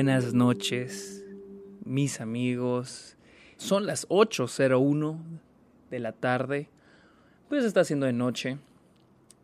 buenas 0.00 0.32
noches, 0.32 1.22
mis 1.84 2.22
amigos. 2.22 3.18
Son 3.58 3.84
las 3.84 4.08
8.01 4.08 5.18
de 5.90 5.98
la 5.98 6.12
tarde. 6.12 6.70
Pues 7.50 7.66
está 7.66 7.82
haciendo 7.82 8.06
de 8.06 8.14
noche. 8.14 8.56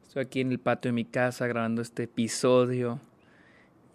Estoy 0.07 0.23
aquí 0.23 0.41
en 0.41 0.53
el 0.53 0.59
patio 0.59 0.89
de 0.89 0.95
mi 0.95 1.05
casa 1.05 1.47
grabando 1.47 1.83
este 1.83 2.05
episodio. 2.05 3.01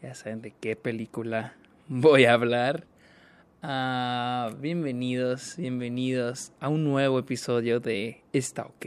Ya 0.04 0.14
saben 0.14 0.44
de 0.44 0.52
qué 0.52 0.76
película 0.76 1.56
voy 1.88 2.26
a 2.26 2.34
hablar. 2.34 2.86
Ah, 3.64 4.52
bienvenidos, 4.60 5.56
bienvenidos 5.58 6.52
a 6.60 6.70
un 6.70 6.84
nuevo 6.84 7.18
episodio 7.18 7.80
de 7.80 8.22
Está 8.34 8.66
OK. 8.68 8.86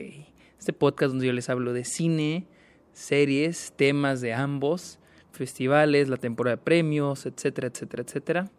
Este 0.60 0.72
podcast 0.72 1.10
donde 1.10 1.26
yo 1.26 1.32
les 1.32 1.50
hablo 1.50 1.72
de 1.72 1.82
cine, 1.82 2.46
series, 2.92 3.72
temas 3.76 4.20
de 4.20 4.32
ambos 4.32 5.00
festivales, 5.34 6.08
la 6.08 6.16
temporada 6.16 6.56
de 6.56 6.62
premios, 6.62 7.26
etcétera, 7.26 7.68
etcétera, 7.68 8.02
etcétera. 8.02 8.50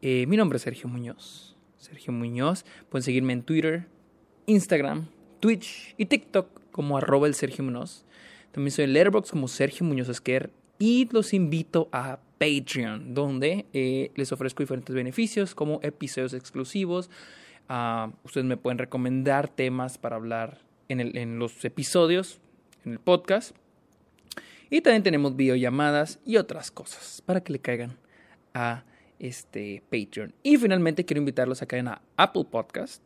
Eh, 0.00 0.26
mi 0.26 0.36
nombre 0.36 0.56
es 0.56 0.62
Sergio 0.62 0.88
Muñoz. 0.88 1.56
Sergio 1.76 2.12
Muñoz. 2.12 2.64
Pueden 2.88 3.02
seguirme 3.02 3.32
en 3.32 3.42
Twitter, 3.42 3.86
Instagram, 4.46 5.08
Twitch 5.40 5.94
y 5.96 6.06
TikTok 6.06 6.70
como 6.70 6.96
arroba 6.98 7.26
el 7.26 7.34
Sergio 7.34 7.64
Muñoz. 7.64 8.04
También 8.52 8.72
soy 8.72 8.84
en 8.84 8.92
Letterboxd 8.92 9.30
como 9.30 9.48
Sergio 9.48 9.86
Muñoz 9.86 10.08
Esquer. 10.08 10.50
Y 10.78 11.08
los 11.12 11.34
invito 11.34 11.88
a 11.90 12.20
Patreon, 12.38 13.14
donde 13.14 13.66
eh, 13.72 14.12
les 14.14 14.30
ofrezco 14.30 14.62
diferentes 14.62 14.94
beneficios 14.94 15.54
como 15.54 15.80
episodios 15.82 16.34
exclusivos. 16.34 17.10
Uh, 17.68 18.12
ustedes 18.24 18.46
me 18.46 18.56
pueden 18.56 18.78
recomendar 18.78 19.48
temas 19.48 19.98
para 19.98 20.16
hablar 20.16 20.58
en 20.88 21.38
los 21.38 21.64
episodios, 21.64 22.40
en 22.84 22.92
el 22.92 22.98
podcast. 22.98 23.54
Y 24.70 24.80
también 24.82 25.02
tenemos 25.02 25.36
videollamadas 25.36 26.20
y 26.24 26.36
otras 26.36 26.70
cosas 26.70 27.22
para 27.24 27.42
que 27.42 27.52
le 27.52 27.60
caigan 27.60 27.98
a 28.54 28.84
este 29.18 29.82
Patreon. 29.90 30.34
Y 30.42 30.56
finalmente 30.56 31.04
quiero 31.04 31.20
invitarlos 31.20 31.62
a 31.62 31.66
que 31.66 31.76
vayan 31.76 31.88
a 31.88 32.02
Apple 32.16 32.46
Podcast, 32.50 33.02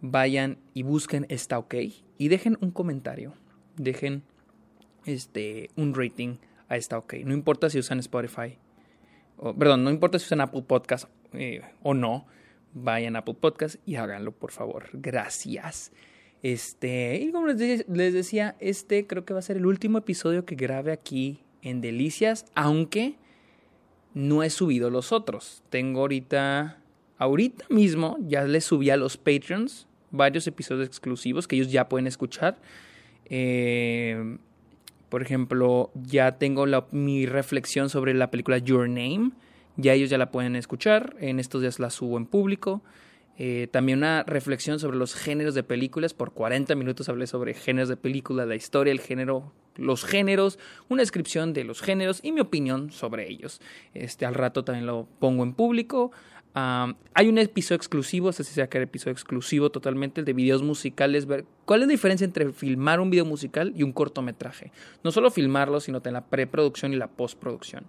vayan 0.00 0.58
y 0.74 0.82
busquen 0.82 1.26
Está 1.28 1.58
OK 1.58 1.74
y 2.18 2.28
dejen 2.28 2.56
un 2.60 2.70
comentario, 2.70 3.34
dejen 3.76 4.22
este 5.04 5.70
un 5.76 5.94
rating 5.94 6.36
a 6.68 6.76
Está 6.76 6.98
OK. 6.98 7.14
No 7.24 7.34
importa 7.34 7.70
si 7.70 7.78
usan 7.78 7.98
Spotify, 8.00 8.58
o, 9.36 9.54
perdón, 9.54 9.84
no 9.84 9.90
importa 9.90 10.18
si 10.18 10.24
usan 10.24 10.40
Apple 10.40 10.62
Podcast 10.62 11.08
eh, 11.32 11.62
o 11.82 11.94
no, 11.94 12.26
vayan 12.72 13.16
a 13.16 13.20
Apple 13.20 13.34
Podcast 13.34 13.76
y 13.86 13.96
háganlo 13.96 14.32
por 14.32 14.52
favor. 14.52 14.88
Gracias. 14.92 15.92
Este, 16.42 17.18
y 17.20 17.32
como 17.32 17.48
les, 17.48 17.84
decía, 18.12 18.56
este 18.60 19.06
creo 19.06 19.24
que 19.24 19.32
va 19.32 19.40
a 19.40 19.42
ser 19.42 19.56
el 19.56 19.66
último 19.66 19.98
episodio 19.98 20.44
que 20.44 20.54
grabe 20.54 20.92
aquí 20.92 21.40
en 21.62 21.80
Delicias, 21.80 22.46
aunque 22.54 23.16
no 24.14 24.42
he 24.42 24.50
subido 24.50 24.90
los 24.90 25.12
otros. 25.12 25.62
Tengo 25.70 26.00
ahorita, 26.00 26.78
ahorita 27.18 27.64
mismo, 27.68 28.16
ya 28.20 28.44
les 28.44 28.64
subí 28.64 28.90
a 28.90 28.96
los 28.96 29.16
Patreons 29.16 29.86
varios 30.10 30.46
episodios 30.46 30.86
exclusivos 30.86 31.46
que 31.48 31.56
ellos 31.56 31.70
ya 31.70 31.88
pueden 31.88 32.06
escuchar. 32.06 32.58
Eh, 33.26 34.38
por 35.08 35.22
ejemplo, 35.22 35.90
ya 35.94 36.38
tengo 36.38 36.66
mi 36.92 37.26
reflexión 37.26 37.88
sobre 37.88 38.14
la 38.14 38.30
película 38.30 38.58
Your 38.58 38.88
Name. 38.88 39.32
Ya 39.76 39.94
ellos 39.94 40.10
ya 40.10 40.18
la 40.18 40.30
pueden 40.30 40.56
escuchar. 40.56 41.16
En 41.20 41.40
estos 41.40 41.62
días 41.62 41.78
la 41.78 41.90
subo 41.90 42.16
en 42.16 42.26
público. 42.26 42.82
Eh, 43.40 43.68
también 43.70 43.98
una 43.98 44.24
reflexión 44.24 44.80
sobre 44.80 44.96
los 44.96 45.14
géneros 45.14 45.54
de 45.54 45.62
películas. 45.62 46.12
Por 46.12 46.32
40 46.32 46.74
minutos 46.74 47.08
hablé 47.08 47.28
sobre 47.28 47.54
géneros 47.54 47.88
de 47.88 47.96
película, 47.96 48.44
la 48.44 48.56
historia, 48.56 48.90
el 48.90 49.00
género, 49.00 49.52
los 49.76 50.04
géneros, 50.04 50.58
una 50.88 51.02
descripción 51.02 51.52
de 51.52 51.62
los 51.62 51.80
géneros 51.80 52.18
y 52.24 52.32
mi 52.32 52.40
opinión 52.40 52.90
sobre 52.90 53.30
ellos. 53.30 53.60
Este, 53.94 54.26
al 54.26 54.34
rato 54.34 54.64
también 54.64 54.86
lo 54.86 55.06
pongo 55.20 55.44
en 55.44 55.54
público. 55.54 56.10
hay 56.52 57.28
un 57.28 57.38
episodio 57.38 57.76
exclusivo, 57.76 58.30
este 58.30 58.42
se 58.42 58.60
va 58.60 58.68
a 58.72 58.78
episodio 58.78 59.12
exclusivo 59.12 59.70
totalmente, 59.70 60.20
el 60.22 60.24
de 60.24 60.32
videos 60.32 60.64
musicales, 60.64 61.26
ver 61.26 61.44
cuál 61.64 61.82
es 61.82 61.86
la 61.86 61.92
diferencia 61.92 62.24
entre 62.24 62.52
filmar 62.52 62.98
un 62.98 63.10
video 63.10 63.24
musical 63.24 63.72
y 63.76 63.84
un 63.84 63.92
cortometraje. 63.92 64.72
No 65.04 65.12
solo 65.12 65.30
filmarlo, 65.30 65.78
sino 65.78 66.02
en 66.04 66.12
la 66.12 66.26
preproducción 66.26 66.92
y 66.92 66.96
la 66.96 67.06
postproducción. 67.06 67.84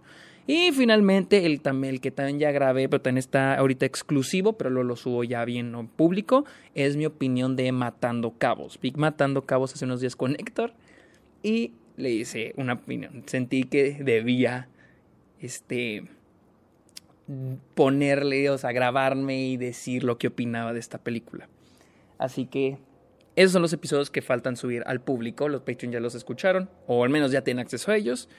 Y 0.51 0.71
finalmente 0.71 1.45
el, 1.45 1.61
el 1.63 2.01
que 2.01 2.09
también 2.09 2.39
ya 2.39 2.51
grabé, 2.51 2.89
pero 2.89 3.03
también 3.03 3.19
está 3.19 3.53
ahorita 3.53 3.85
exclusivo, 3.85 4.53
pero 4.53 4.71
lo, 4.71 4.81
lo 4.81 4.95
subo 4.95 5.23
ya 5.23 5.45
bien 5.45 5.75
en 5.75 5.87
público, 5.87 6.43
es 6.73 6.97
mi 6.97 7.05
opinión 7.05 7.55
de 7.55 7.71
Matando 7.71 8.33
Cabos. 8.35 8.79
Vi 8.81 8.91
Matando 8.97 9.43
Cabos 9.43 9.75
hace 9.75 9.85
unos 9.85 10.01
días 10.01 10.15
con 10.15 10.33
Héctor 10.39 10.73
y 11.43 11.73
le 11.97 12.09
hice 12.09 12.55
una 12.57 12.73
opinión. 12.73 13.21
Sentí 13.27 13.65
que 13.65 13.93
debía 14.03 14.69
este 15.39 16.05
ponerle, 17.75 18.49
o 18.49 18.57
sea, 18.57 18.71
grabarme 18.71 19.49
y 19.49 19.55
decir 19.55 20.03
lo 20.03 20.17
que 20.17 20.29
opinaba 20.29 20.73
de 20.73 20.79
esta 20.79 20.97
película. 20.97 21.47
Así 22.17 22.47
que 22.47 22.79
esos 23.35 23.51
son 23.51 23.61
los 23.61 23.73
episodios 23.73 24.09
que 24.09 24.23
faltan 24.23 24.57
subir 24.57 24.81
al 24.87 24.99
público. 24.99 25.47
Los 25.47 25.61
Patreon 25.61 25.93
ya 25.93 25.99
los 25.99 26.15
escucharon, 26.15 26.71
o 26.87 27.03
al 27.03 27.11
menos 27.11 27.31
ya 27.31 27.43
tienen 27.43 27.61
acceso 27.61 27.91
a 27.91 27.95
ellos. 27.97 28.29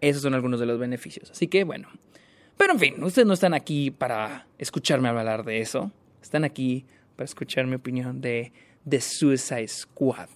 Esos 0.00 0.22
son 0.22 0.34
algunos 0.34 0.60
de 0.60 0.66
los 0.66 0.78
beneficios. 0.78 1.30
Así 1.30 1.48
que 1.48 1.64
bueno. 1.64 1.88
Pero 2.56 2.72
en 2.72 2.78
fin, 2.78 3.02
ustedes 3.04 3.26
no 3.26 3.34
están 3.34 3.54
aquí 3.54 3.90
para 3.90 4.46
escucharme 4.58 5.08
hablar 5.08 5.44
de 5.44 5.60
eso. 5.60 5.92
Están 6.20 6.44
aquí 6.44 6.86
para 7.16 7.24
escuchar 7.24 7.66
mi 7.66 7.76
opinión 7.76 8.20
de 8.20 8.52
The 8.88 9.00
Suicide 9.00 9.68
Squad, 9.68 10.28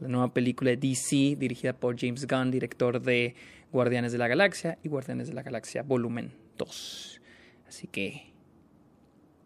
la 0.00 0.08
nueva 0.08 0.32
película 0.32 0.70
de 0.70 0.76
DC 0.76 1.36
dirigida 1.38 1.72
por 1.72 1.98
James 1.98 2.26
Gunn, 2.26 2.50
director 2.50 3.00
de 3.00 3.34
Guardianes 3.72 4.12
de 4.12 4.18
la 4.18 4.28
Galaxia 4.28 4.78
y 4.82 4.88
Guardianes 4.88 5.28
de 5.28 5.34
la 5.34 5.42
Galaxia 5.42 5.82
Volumen 5.82 6.32
2. 6.56 7.20
Así 7.68 7.86
que 7.86 8.32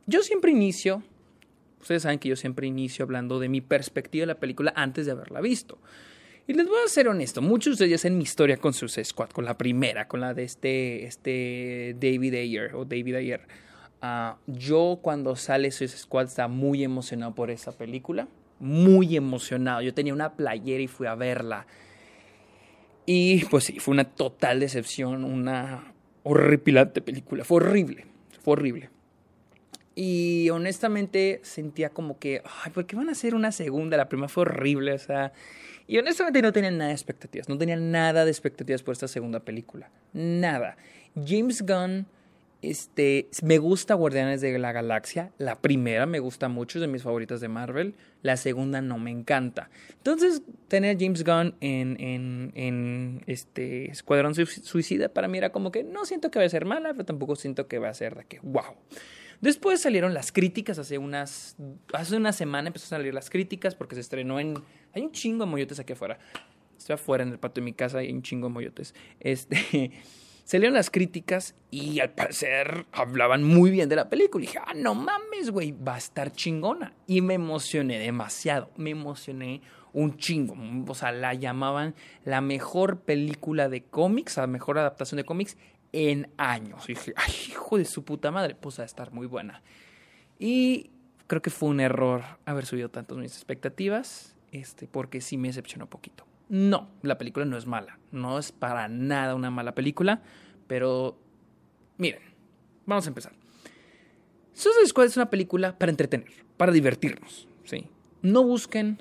yo 0.06 0.22
siempre 0.22 0.50
inicio, 0.50 1.02
ustedes 1.80 2.02
saben 2.02 2.18
que 2.18 2.28
yo 2.28 2.36
siempre 2.36 2.66
inicio 2.66 3.04
hablando 3.04 3.38
de 3.40 3.48
mi 3.48 3.60
perspectiva 3.60 4.22
de 4.22 4.26
la 4.26 4.40
película 4.40 4.72
antes 4.76 5.06
de 5.06 5.12
haberla 5.12 5.40
visto. 5.40 5.78
Y 6.46 6.54
les 6.54 6.66
voy 6.66 6.78
a 6.84 6.88
ser 6.88 7.06
honesto, 7.06 7.40
muchos 7.40 7.78
de 7.78 7.88
ya 7.88 7.98
saben 7.98 8.18
mi 8.18 8.24
historia 8.24 8.56
con 8.56 8.72
Suicide 8.72 9.04
Squad, 9.04 9.30
con 9.30 9.44
la 9.44 9.56
primera, 9.56 10.08
con 10.08 10.20
la 10.20 10.34
de 10.34 10.42
este, 10.42 11.04
este 11.04 11.94
David 12.00 12.34
Ayer 12.34 12.74
o 12.74 12.84
David 12.84 13.14
Ayer. 13.14 13.40
Ah, 14.00 14.38
yo 14.48 14.98
cuando 15.00 15.36
sale 15.36 15.70
Suicide 15.70 16.00
Squad 16.00 16.26
estaba 16.26 16.48
muy 16.48 16.82
emocionado 16.82 17.32
por 17.32 17.52
esa 17.52 17.70
película, 17.70 18.26
muy 18.58 19.16
emocionado. 19.16 19.82
Yo 19.82 19.94
tenía 19.94 20.12
una 20.12 20.32
playera 20.32 20.82
y 20.82 20.88
fui 20.88 21.06
a 21.06 21.14
verla. 21.14 21.66
Y 23.06 23.44
pues 23.44 23.64
sí, 23.64 23.78
fue 23.78 23.92
una 23.92 24.04
total 24.04 24.58
decepción, 24.58 25.24
una 25.24 25.94
horripilante 26.24 27.00
película. 27.00 27.44
Fue 27.44 27.58
horrible, 27.58 28.06
fue 28.42 28.54
horrible. 28.54 28.90
Y 29.94 30.48
honestamente 30.50 31.40
sentía 31.42 31.90
como 31.90 32.18
que, 32.18 32.42
ay, 32.64 32.72
¿por 32.72 32.86
qué 32.86 32.96
van 32.96 33.08
a 33.08 33.12
hacer 33.12 33.34
una 33.34 33.52
segunda? 33.52 33.96
La 33.96 34.08
primera 34.08 34.28
fue 34.28 34.42
horrible, 34.42 34.92
o 34.92 34.98
sea, 34.98 35.32
y 35.86 35.98
honestamente 35.98 36.40
no 36.40 36.52
tenía 36.52 36.70
nada 36.70 36.88
de 36.88 36.94
expectativas, 36.94 37.48
no 37.48 37.58
tenía 37.58 37.76
nada 37.76 38.24
de 38.24 38.30
expectativas 38.30 38.82
por 38.82 38.92
esta 38.92 39.08
segunda 39.08 39.40
película. 39.40 39.90
Nada. 40.12 40.76
James 41.14 41.62
Gunn, 41.66 42.06
este, 42.62 43.28
me 43.42 43.58
gusta 43.58 43.94
Guardianes 43.94 44.40
de 44.40 44.58
la 44.58 44.72
Galaxia. 44.72 45.32
La 45.38 45.56
primera 45.56 46.06
me 46.06 46.20
gusta 46.20 46.48
mucho, 46.48 46.78
es 46.78 46.80
de 46.80 46.86
mis 46.86 47.02
favoritas 47.02 47.40
de 47.40 47.48
Marvel. 47.48 47.94
La 48.22 48.36
segunda 48.36 48.80
no 48.80 48.98
me 48.98 49.10
encanta. 49.10 49.68
Entonces, 49.90 50.42
tener 50.68 50.96
a 50.96 50.98
James 50.98 51.24
Gunn 51.24 51.56
en, 51.60 52.00
en, 52.00 52.52
en 52.54 53.22
este 53.26 53.90
Escuadrón 53.90 54.34
Suicida 54.34 55.08
para 55.08 55.28
mí 55.28 55.38
era 55.38 55.50
como 55.50 55.72
que 55.72 55.82
no 55.82 56.04
siento 56.04 56.30
que 56.30 56.38
va 56.38 56.44
a 56.44 56.48
ser 56.48 56.64
mala, 56.64 56.92
pero 56.92 57.04
tampoco 57.04 57.36
siento 57.36 57.66
que 57.66 57.78
va 57.78 57.88
a 57.88 57.94
ser 57.94 58.14
de 58.14 58.24
que 58.24 58.38
wow. 58.42 58.76
Después 59.42 59.80
salieron 59.80 60.14
las 60.14 60.30
críticas, 60.30 60.78
hace 60.78 60.98
unas, 60.98 61.56
hace 61.92 62.16
una 62.16 62.32
semana 62.32 62.68
empezó 62.68 62.86
a 62.86 62.98
salir 62.98 63.12
las 63.12 63.28
críticas 63.28 63.74
porque 63.74 63.96
se 63.96 64.00
estrenó 64.00 64.38
en... 64.38 64.54
Hay 64.94 65.02
un 65.02 65.10
chingo 65.10 65.44
de 65.44 65.50
moyotes 65.50 65.80
aquí 65.80 65.94
afuera. 65.94 66.16
Estoy 66.78 66.94
afuera 66.94 67.24
en 67.24 67.30
el 67.30 67.40
patio 67.40 67.60
de 67.60 67.64
mi 67.64 67.72
casa 67.72 67.98
hay 67.98 68.12
un 68.12 68.22
chingo 68.22 68.46
de 68.46 68.54
moyotes. 68.54 68.94
Este, 69.18 69.90
salieron 70.44 70.74
las 70.74 70.90
críticas 70.90 71.56
y 71.72 71.98
al 71.98 72.10
parecer 72.10 72.86
hablaban 72.92 73.42
muy 73.42 73.72
bien 73.72 73.88
de 73.88 73.96
la 73.96 74.08
película. 74.08 74.44
Y 74.44 74.46
dije, 74.46 74.60
ah, 74.64 74.74
no 74.76 74.94
mames, 74.94 75.50
güey, 75.50 75.72
va 75.72 75.96
a 75.96 75.98
estar 75.98 76.30
chingona. 76.30 76.94
Y 77.08 77.20
me 77.20 77.34
emocioné 77.34 77.98
demasiado, 77.98 78.70
me 78.76 78.90
emocioné 78.90 79.60
un 79.92 80.18
chingo. 80.18 80.56
O 80.86 80.94
sea, 80.94 81.10
la 81.10 81.34
llamaban 81.34 81.96
la 82.24 82.40
mejor 82.40 83.00
película 83.00 83.68
de 83.68 83.82
cómics, 83.82 84.36
la 84.36 84.46
mejor 84.46 84.78
adaptación 84.78 85.16
de 85.16 85.24
cómics 85.24 85.56
en 85.92 86.30
años. 86.36 86.88
Y 86.88 86.94
dije, 86.94 87.12
ay, 87.16 87.32
hijo 87.48 87.78
de 87.78 87.84
su 87.84 88.04
puta 88.04 88.30
madre, 88.30 88.54
pues 88.54 88.78
a 88.78 88.84
estar 88.84 89.12
muy 89.12 89.26
buena. 89.26 89.62
Y 90.38 90.90
creo 91.26 91.42
que 91.42 91.50
fue 91.50 91.68
un 91.68 91.80
error 91.80 92.22
haber 92.44 92.66
subido 92.66 92.90
tantas 92.90 93.16
mis 93.18 93.34
expectativas, 93.34 94.34
este, 94.50 94.86
porque 94.86 95.20
sí 95.20 95.36
me 95.36 95.48
decepcionó 95.48 95.84
un 95.84 95.90
poquito. 95.90 96.26
No, 96.48 96.90
la 97.02 97.16
película 97.16 97.46
no 97.46 97.56
es 97.56 97.66
mala, 97.66 97.98
no 98.10 98.38
es 98.38 98.52
para 98.52 98.88
nada 98.88 99.34
una 99.34 99.50
mala 99.50 99.74
película, 99.74 100.22
pero 100.66 101.18
miren, 101.96 102.20
vamos 102.84 103.06
a 103.06 103.08
empezar. 103.08 103.32
Suicide 104.52 104.86
Squad 104.86 105.06
es 105.06 105.16
una 105.16 105.30
película 105.30 105.78
para 105.78 105.90
entretener, 105.90 106.30
para 106.58 106.72
divertirnos, 106.72 107.48
¿sí? 107.64 107.88
No 108.20 108.42
busquen, 108.42 108.98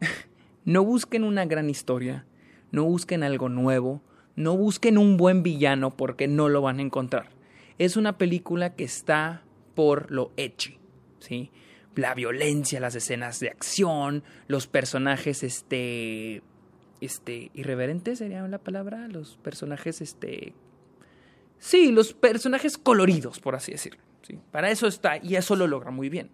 no 0.64 0.84
busquen 0.84 1.24
una 1.24 1.44
gran 1.44 1.68
historia, 1.68 2.24
no 2.70 2.84
busquen 2.84 3.24
algo 3.24 3.48
nuevo, 3.48 4.00
no 4.36 4.56
busquen 4.56 4.98
un 4.98 5.16
buen 5.16 5.42
villano 5.42 5.96
porque 5.96 6.28
no 6.28 6.48
lo 6.48 6.62
van 6.62 6.78
a 6.78 6.82
encontrar. 6.82 7.30
es 7.78 7.96
una 7.96 8.18
película 8.18 8.74
que 8.76 8.84
está 8.84 9.42
por 9.74 10.10
lo 10.12 10.32
hecho, 10.36 10.72
¿sí? 11.18 11.50
La 11.96 12.14
violencia, 12.14 12.78
las 12.78 12.94
escenas 12.94 13.40
de 13.40 13.48
acción, 13.48 14.22
los 14.46 14.68
personajes, 14.68 15.42
este, 15.42 16.42
este, 17.00 17.50
irreverentes 17.54 18.18
sería 18.18 18.46
la 18.46 18.58
palabra, 18.58 19.08
los 19.08 19.36
personajes, 19.38 20.00
este, 20.00 20.54
sí, 21.58 21.90
los 21.90 22.14
personajes 22.14 22.78
coloridos, 22.78 23.40
por 23.40 23.56
así 23.56 23.72
decirlo, 23.72 24.00
¿sí? 24.22 24.38
Para 24.52 24.70
eso 24.70 24.86
está, 24.86 25.16
y 25.16 25.34
eso 25.34 25.56
lo 25.56 25.66
logra 25.66 25.90
muy 25.90 26.08
bien. 26.08 26.30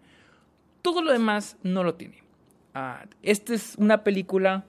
Todo 0.82 1.02
lo 1.02 1.12
demás 1.12 1.56
no 1.62 1.84
lo 1.84 1.94
tiene. 1.94 2.22
Ah, 2.74 3.06
esta 3.22 3.54
es 3.54 3.76
una 3.76 4.04
película 4.04 4.66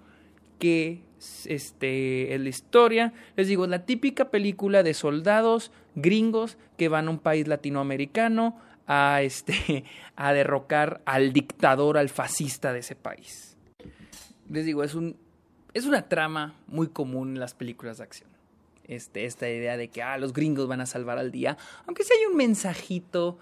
que 0.58 1.04
este, 1.46 2.34
es 2.34 2.42
la 2.42 2.50
historia. 2.50 3.14
Les 3.36 3.48
digo, 3.48 3.68
la 3.68 3.86
típica 3.86 4.30
película 4.30 4.84
de 4.84 4.94
soldados 4.94 5.72
gringos 5.96 6.58
que 6.78 6.90
van 6.90 7.08
a 7.08 7.12
un 7.12 7.20
país 7.20 7.48
latinoamericano 7.48 8.58
a, 8.88 9.22
este, 9.22 9.84
a 10.16 10.34
derrocar 10.34 11.02
al 11.06 11.34
dictador, 11.34 11.98
al 11.98 12.10
fascista 12.10 12.74
de 12.74 12.80
ese 12.80 12.96
país. 12.96 13.56
Les 14.50 14.66
digo, 14.66 14.84
es, 14.84 14.96
un, 14.96 15.16
es 15.74 15.86
una 15.86 16.10
trama 16.10 16.56
muy 16.68 16.88
común 16.88 17.30
en 17.30 17.40
las 17.40 17.54
películas 17.54 18.00
de 18.00 18.04
acción. 18.04 18.30
Este, 18.88 19.26
esta 19.26 19.48
idea 19.48 19.78
de 19.78 19.88
que 19.90 20.02
ah, 20.02 20.18
los 20.18 20.34
gringos 20.34 20.68
van 20.68 20.82
a 20.82 20.86
salvar 20.86 21.18
al 21.18 21.32
día, 21.32 21.58
aunque 21.86 22.04
si 22.04 22.14
hay 22.14 22.26
un 22.30 22.36
mensajito 22.36 23.38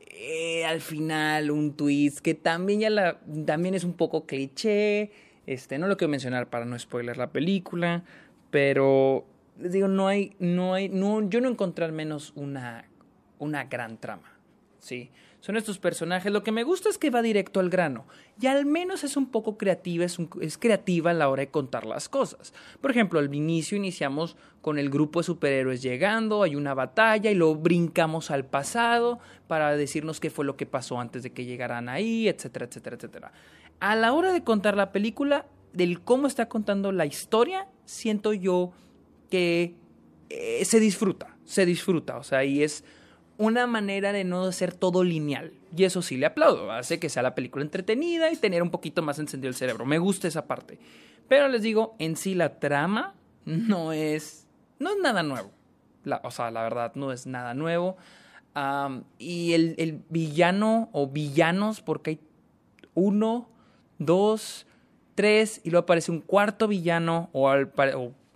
eh, 0.00 0.64
al 0.64 0.80
final, 0.80 1.50
un 1.50 1.72
twist 1.74 2.20
que 2.20 2.34
también 2.34 2.80
ya 2.80 2.90
la, 2.90 3.18
también 3.46 3.74
es 3.74 3.82
un 3.82 3.94
poco 3.94 4.26
cliché 4.26 5.10
este, 5.46 5.78
no 5.78 5.86
lo 5.86 5.96
quiero 5.96 6.10
mencionar 6.10 6.48
para 6.48 6.64
no 6.64 6.78
spoiler 6.78 7.16
la 7.16 7.30
película, 7.30 8.04
pero 8.50 9.26
digo, 9.56 9.88
no 9.88 10.08
hay, 10.08 10.34
no 10.38 10.74
hay, 10.74 10.88
no, 10.88 11.28
yo 11.28 11.40
no 11.40 11.48
encontré 11.48 11.84
al 11.84 11.92
menos 11.92 12.32
una, 12.36 12.84
una 13.38 13.64
gran 13.64 13.98
trama, 13.98 14.32
¿sí? 14.78 15.10
Son 15.42 15.56
estos 15.56 15.80
personajes, 15.80 16.30
lo 16.30 16.44
que 16.44 16.52
me 16.52 16.62
gusta 16.62 16.88
es 16.88 16.98
que 16.98 17.10
va 17.10 17.20
directo 17.20 17.58
al 17.58 17.68
grano, 17.68 18.06
y 18.40 18.46
al 18.46 18.64
menos 18.64 19.02
es 19.02 19.16
un 19.16 19.26
poco 19.26 19.58
creativa, 19.58 20.04
es, 20.04 20.16
es 20.40 20.56
creativa 20.56 21.10
a 21.10 21.14
la 21.14 21.28
hora 21.28 21.40
de 21.40 21.48
contar 21.48 21.84
las 21.84 22.08
cosas. 22.08 22.54
Por 22.80 22.92
ejemplo, 22.92 23.18
al 23.18 23.34
inicio 23.34 23.76
iniciamos 23.76 24.36
con 24.60 24.78
el 24.78 24.88
grupo 24.88 25.18
de 25.18 25.24
superhéroes 25.24 25.82
llegando, 25.82 26.44
hay 26.44 26.54
una 26.54 26.74
batalla 26.74 27.28
y 27.28 27.34
luego 27.34 27.56
brincamos 27.56 28.30
al 28.30 28.44
pasado 28.44 29.18
para 29.48 29.76
decirnos 29.76 30.20
qué 30.20 30.30
fue 30.30 30.44
lo 30.44 30.56
que 30.56 30.64
pasó 30.64 31.00
antes 31.00 31.24
de 31.24 31.32
que 31.32 31.44
llegaran 31.44 31.88
ahí, 31.88 32.28
etcétera, 32.28 32.66
etcétera, 32.66 32.94
etcétera. 32.94 33.32
A 33.80 33.96
la 33.96 34.12
hora 34.12 34.32
de 34.32 34.44
contar 34.44 34.76
la 34.76 34.92
película, 34.92 35.46
del 35.72 36.02
cómo 36.02 36.28
está 36.28 36.48
contando 36.48 36.92
la 36.92 37.04
historia, 37.04 37.66
siento 37.84 38.32
yo 38.32 38.70
que 39.28 39.74
eh, 40.30 40.64
se 40.64 40.78
disfruta, 40.78 41.36
se 41.44 41.66
disfruta, 41.66 42.16
o 42.16 42.22
sea, 42.22 42.44
y 42.44 42.62
es 42.62 42.84
una 43.38 43.66
manera 43.66 44.12
de 44.12 44.24
no 44.24 44.50
ser 44.52 44.72
todo 44.74 45.04
lineal. 45.04 45.52
Y 45.76 45.84
eso 45.84 46.02
sí 46.02 46.16
le 46.16 46.26
aplaudo, 46.26 46.70
hace 46.70 47.00
que 47.00 47.08
sea 47.08 47.22
la 47.22 47.34
película 47.34 47.64
entretenida 47.64 48.30
y 48.30 48.36
tener 48.36 48.62
un 48.62 48.70
poquito 48.70 49.02
más 49.02 49.18
encendido 49.18 49.48
el 49.48 49.54
cerebro. 49.54 49.86
Me 49.86 49.98
gusta 49.98 50.28
esa 50.28 50.46
parte. 50.46 50.78
Pero 51.28 51.48
les 51.48 51.62
digo, 51.62 51.96
en 51.98 52.16
sí 52.16 52.34
la 52.34 52.58
trama 52.58 53.14
no 53.44 53.92
es, 53.92 54.46
no 54.78 54.90
es 54.90 54.96
nada 55.02 55.22
nuevo. 55.22 55.50
o 56.22 56.30
sea, 56.30 56.50
la 56.50 56.62
verdad, 56.62 56.92
no 56.94 57.12
es 57.12 57.26
nada 57.26 57.54
nuevo. 57.54 57.96
y 59.18 59.52
el, 59.54 59.74
el 59.78 60.02
villano 60.08 60.90
o 60.92 61.08
villanos, 61.08 61.80
porque 61.80 62.10
hay 62.10 62.20
uno, 62.94 63.48
dos, 63.98 64.66
tres, 65.14 65.60
y 65.64 65.70
luego 65.70 65.84
aparece 65.84 66.10
un 66.10 66.20
cuarto 66.20 66.68
villano 66.68 67.30
o, 67.32 67.48
al, 67.48 67.72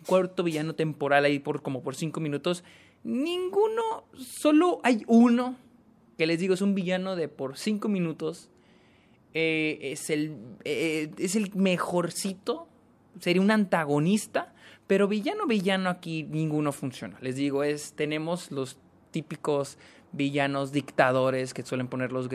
cuarto 0.06 0.42
villano 0.42 0.74
temporal 0.74 1.24
ahí 1.24 1.38
por 1.38 1.62
como 1.62 1.82
por 1.82 1.96
cinco 1.96 2.20
minutos. 2.20 2.64
Ninguno, 3.06 4.02
solo 4.16 4.80
hay 4.82 5.04
uno 5.06 5.54
que 6.18 6.26
les 6.26 6.40
digo 6.40 6.54
es 6.54 6.60
un 6.60 6.74
villano 6.74 7.14
de 7.14 7.28
por 7.28 7.56
cinco 7.56 7.88
minutos. 7.88 8.48
Eh, 9.32 9.78
es, 9.82 10.10
el, 10.10 10.36
eh, 10.64 11.10
es 11.18 11.36
el 11.36 11.54
mejorcito, 11.54 12.66
sería 13.20 13.42
un 13.42 13.52
antagonista, 13.52 14.54
pero 14.86 15.08
villano, 15.08 15.46
villano 15.46 15.88
aquí 15.88 16.24
ninguno 16.24 16.72
funciona. 16.72 17.16
Les 17.20 17.36
digo, 17.36 17.62
es, 17.62 17.92
tenemos 17.92 18.50
los 18.50 18.78
típicos 19.10 19.78
villanos 20.12 20.72
dictadores 20.72 21.54
que 21.54 21.62
suelen 21.62 21.88
poner 21.88 22.12
los, 22.12 22.28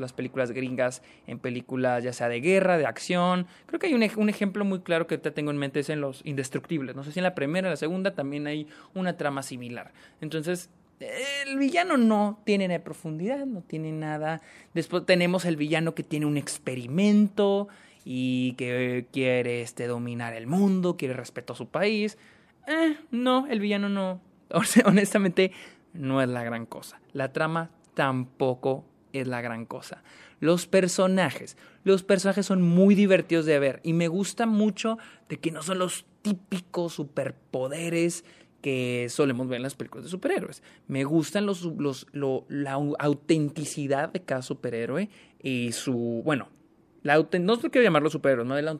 las 0.00 0.12
películas 0.12 0.52
gringas 0.52 1.02
en 1.26 1.38
películas 1.38 2.02
ya 2.02 2.12
sea 2.12 2.28
de 2.28 2.40
guerra, 2.40 2.78
de 2.78 2.86
acción. 2.86 3.46
Creo 3.66 3.78
que 3.78 3.86
hay 3.88 3.94
un, 3.94 4.28
ejemplo 4.28 4.64
muy 4.64 4.80
claro 4.80 5.06
que 5.06 5.18
te 5.18 5.30
tengo 5.30 5.50
en 5.50 5.58
mente 5.58 5.80
es 5.80 5.90
en 5.90 6.00
Los 6.00 6.22
Indestructibles. 6.24 6.96
No 6.96 7.04
sé 7.04 7.12
si 7.12 7.18
en 7.18 7.24
la 7.24 7.34
primera 7.34 7.68
o 7.68 7.70
la 7.70 7.76
segunda 7.76 8.14
también 8.14 8.46
hay 8.46 8.66
una 8.94 9.16
trama 9.16 9.42
similar. 9.42 9.92
Entonces, 10.20 10.70
el 11.00 11.58
villano 11.58 11.96
no 11.96 12.40
tiene 12.44 12.80
profundidad, 12.80 13.44
no 13.44 13.60
tiene 13.60 13.92
nada. 13.92 14.40
Después 14.72 15.04
tenemos 15.04 15.44
el 15.44 15.56
villano 15.56 15.94
que 15.94 16.02
tiene 16.02 16.26
un 16.26 16.36
experimento 16.36 17.68
y 18.04 18.52
que 18.52 19.06
quiere 19.12 19.62
este, 19.62 19.86
dominar 19.86 20.32
el 20.34 20.46
mundo, 20.46 20.96
quiere 20.96 21.14
respeto 21.14 21.52
a 21.52 21.56
su 21.56 21.68
país. 21.68 22.16
Eh, 22.66 22.96
no, 23.10 23.46
el 23.48 23.60
villano 23.60 23.88
no. 23.88 24.20
honestamente, 24.84 25.52
no 25.98 26.22
es 26.22 26.28
la 26.28 26.44
gran 26.44 26.66
cosa. 26.66 27.00
La 27.12 27.32
trama 27.32 27.70
tampoco 27.94 28.84
es 29.12 29.26
la 29.26 29.40
gran 29.40 29.64
cosa. 29.66 30.02
Los 30.40 30.66
personajes, 30.66 31.56
los 31.84 32.02
personajes 32.02 32.46
son 32.46 32.62
muy 32.62 32.94
divertidos 32.94 33.46
de 33.46 33.58
ver 33.58 33.80
y 33.82 33.92
me 33.92 34.08
gusta 34.08 34.46
mucho 34.46 34.98
de 35.28 35.38
que 35.38 35.50
no 35.50 35.62
son 35.62 35.78
los 35.78 36.04
típicos 36.22 36.94
superpoderes 36.94 38.24
que 38.60 39.06
solemos 39.08 39.48
ver 39.48 39.58
en 39.58 39.62
las 39.62 39.74
películas 39.74 40.04
de 40.04 40.10
superhéroes. 40.10 40.62
Me 40.88 41.04
gustan 41.04 41.46
los, 41.46 41.62
los, 41.62 42.06
la 42.12 42.72
autenticidad 42.72 44.12
de 44.12 44.22
cada 44.22 44.42
superhéroe 44.42 45.08
y 45.42 45.72
su, 45.72 46.22
bueno, 46.24 46.48
la, 47.06 47.16
no 47.40 47.58
quiero 47.58 47.82
llamarlo 47.82 48.10
superhéroes, 48.10 48.46
¿no? 48.46 48.56
De 48.56 48.62
la 48.62 48.76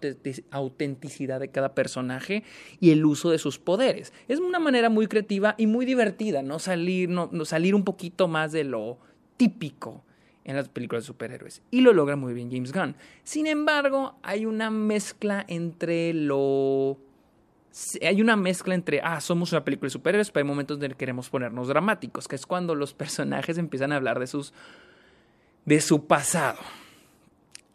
autenticidad 0.50 1.40
de 1.40 1.48
cada 1.48 1.74
personaje 1.74 2.42
y 2.80 2.90
el 2.90 3.04
uso 3.04 3.30
de 3.30 3.38
sus 3.38 3.58
poderes. 3.58 4.12
Es 4.28 4.40
una 4.40 4.58
manera 4.58 4.90
muy 4.90 5.06
creativa 5.06 5.54
y 5.56 5.66
muy 5.66 5.86
divertida, 5.86 6.42
¿no? 6.42 6.58
Salir, 6.58 7.08
no, 7.08 7.30
salir 7.44 7.74
un 7.74 7.84
poquito 7.84 8.28
más 8.28 8.52
de 8.52 8.64
lo 8.64 8.98
típico 9.36 10.04
en 10.44 10.56
las 10.56 10.68
películas 10.68 11.04
de 11.04 11.06
superhéroes. 11.06 11.62
Y 11.70 11.80
lo 11.80 11.92
logra 11.92 12.16
muy 12.16 12.34
bien 12.34 12.50
James 12.50 12.72
Gunn. 12.72 12.96
Sin 13.22 13.46
embargo, 13.46 14.18
hay 14.22 14.44
una 14.44 14.70
mezcla 14.70 15.44
entre 15.48 16.12
lo... 16.12 16.98
Hay 18.00 18.22
una 18.22 18.36
mezcla 18.36 18.74
entre, 18.74 19.02
ah, 19.02 19.20
somos 19.20 19.52
una 19.52 19.62
película 19.62 19.86
de 19.86 19.90
superhéroes, 19.90 20.30
pero 20.30 20.44
hay 20.44 20.48
momentos 20.48 20.80
en 20.82 20.90
que 20.90 20.96
queremos 20.96 21.28
ponernos 21.28 21.68
dramáticos, 21.68 22.26
que 22.26 22.36
es 22.36 22.46
cuando 22.46 22.74
los 22.74 22.94
personajes 22.94 23.58
empiezan 23.58 23.92
a 23.92 23.96
hablar 23.96 24.18
de 24.18 24.26
sus... 24.26 24.52
de 25.64 25.80
su 25.80 26.06
pasado 26.06 26.58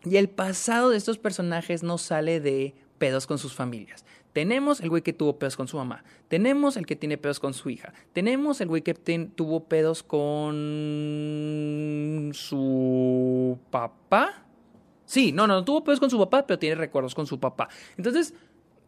y 0.03 0.17
el 0.17 0.29
pasado 0.29 0.89
de 0.89 0.97
estos 0.97 1.17
personajes 1.17 1.83
no 1.83 1.97
sale 1.97 2.39
de 2.39 2.73
pedos 2.97 3.27
con 3.27 3.37
sus 3.37 3.53
familias. 3.53 4.05
Tenemos 4.33 4.79
el 4.79 4.89
güey 4.89 5.01
que 5.01 5.11
tuvo 5.13 5.37
pedos 5.37 5.57
con 5.57 5.67
su 5.67 5.77
mamá. 5.77 6.03
Tenemos 6.29 6.77
el 6.77 6.85
que 6.85 6.95
tiene 6.95 7.17
pedos 7.17 7.39
con 7.39 7.53
su 7.53 7.69
hija. 7.69 7.93
Tenemos 8.13 8.61
el 8.61 8.69
güey 8.69 8.81
que 8.81 8.93
tuvo 8.93 9.65
pedos 9.65 10.03
con 10.03 10.53
su 12.33 13.59
papá. 13.69 14.45
Sí, 15.05 15.33
no, 15.33 15.47
no, 15.47 15.65
tuvo 15.65 15.83
pedos 15.83 15.99
con 15.99 16.09
su 16.09 16.17
papá, 16.17 16.47
pero 16.47 16.57
tiene 16.57 16.75
recuerdos 16.75 17.13
con 17.13 17.27
su 17.27 17.39
papá. 17.39 17.67
Entonces, 17.97 18.33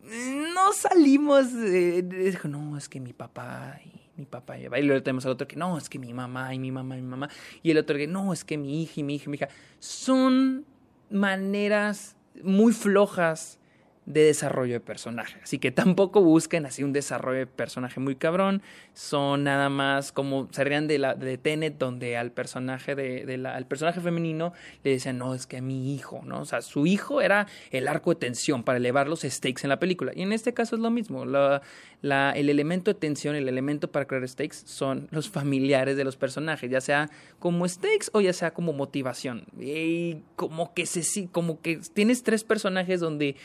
no 0.04 0.72
salimos 0.72 1.54
de... 1.54 2.38
no, 2.46 2.78
es 2.78 2.88
que 2.88 3.02
mi 3.02 3.12
papá 3.12 3.80
y 3.84 4.04
mi 4.16 4.26
papá 4.26 4.60
y 4.60 4.68
luego 4.84 5.02
tenemos 5.02 5.26
al 5.26 5.32
otro 5.32 5.48
que 5.48 5.56
no, 5.56 5.76
es 5.78 5.90
que 5.90 5.98
mi 5.98 6.14
mamá 6.14 6.54
y 6.54 6.60
mi 6.60 6.72
mamá 6.72 6.98
y 6.98 7.02
mi 7.02 7.08
mamá. 7.08 7.30
Y 7.62 7.72
el 7.72 7.78
otro 7.80 7.98
que 7.98 8.08
no, 8.08 8.32
es 8.32 8.46
que 8.46 8.58
mi 8.58 8.84
hija 8.84 8.94
y 8.98 9.04
mi 9.04 9.16
hija 9.16 9.26
y 9.26 9.30
mi 9.30 9.36
hija. 9.36 9.50
Son 9.80 10.66
maneras 11.14 12.16
muy 12.44 12.74
flojas 12.74 13.60
de 14.06 14.24
desarrollo 14.24 14.74
de 14.74 14.80
personaje. 14.80 15.40
Así 15.44 15.60
que 15.60 15.72
tampoco 15.72 16.22
busquen 16.22 16.66
así 16.66 16.84
un 16.84 16.94
desarrollo 16.94 17.40
de 17.40 17.48
personaje 17.48 18.00
muy 18.00 18.16
cabrón. 18.16 18.62
Son 18.94 19.44
nada 19.46 19.70
más 19.70 20.12
como 20.12 20.50
serían 20.52 20.88
de 20.88 21.00
la 21.00 21.16
de 21.16 21.38
Tenet, 21.38 21.78
donde 21.78 22.18
al 22.18 22.32
personaje 22.32 22.96
de, 22.96 23.38
la, 23.38 23.56
al 23.56 23.66
personaje 23.66 24.02
femenino 24.02 24.54
le 24.84 24.92
decían, 24.92 25.18
no, 25.18 25.34
es 25.34 25.48
que 25.48 25.62
mi 25.62 25.94
hijo, 25.96 26.22
¿no? 26.26 26.42
O 26.42 26.46
sea, 26.46 26.62
su 26.62 26.86
hijo 26.86 27.22
era 27.22 27.48
el 27.72 27.88
arco 27.88 28.14
de 28.14 28.20
tensión 28.20 28.64
para 28.64 28.78
elevar 28.78 29.08
los 29.08 29.22
stakes 29.22 29.64
en 29.64 29.70
la 29.70 29.80
película. 29.80 30.12
Y 30.16 30.22
en 30.22 30.34
este 30.34 30.54
caso 30.54 30.76
es 30.76 30.82
lo 30.82 30.92
mismo. 30.92 31.26
La, 31.26 32.32
el 32.32 32.50
elemento 32.50 32.92
de 32.94 33.00
tensión, 33.00 33.36
el 33.36 33.48
elemento 33.48 33.90
para 33.90 34.06
crear 34.06 34.28
stakes 34.28 34.58
son 34.66 35.08
los 35.12 35.30
familiares 35.30 35.96
de 35.96 36.04
los 36.04 36.18
personajes, 36.18 36.70
ya 36.70 36.82
sea 36.82 37.10
como 37.40 37.68
stakes 37.68 38.10
o 38.12 38.20
ya 38.20 38.34
sea 38.34 38.54
como 38.54 38.74
motivación. 38.74 39.46
Y 39.58 40.18
como 40.36 40.74
que 40.74 40.86
se 40.86 41.04
como 41.32 41.62
que 41.62 41.80
tienes 41.94 42.24
tres 42.24 42.44
personajes 42.44 43.00
donde 43.00 43.36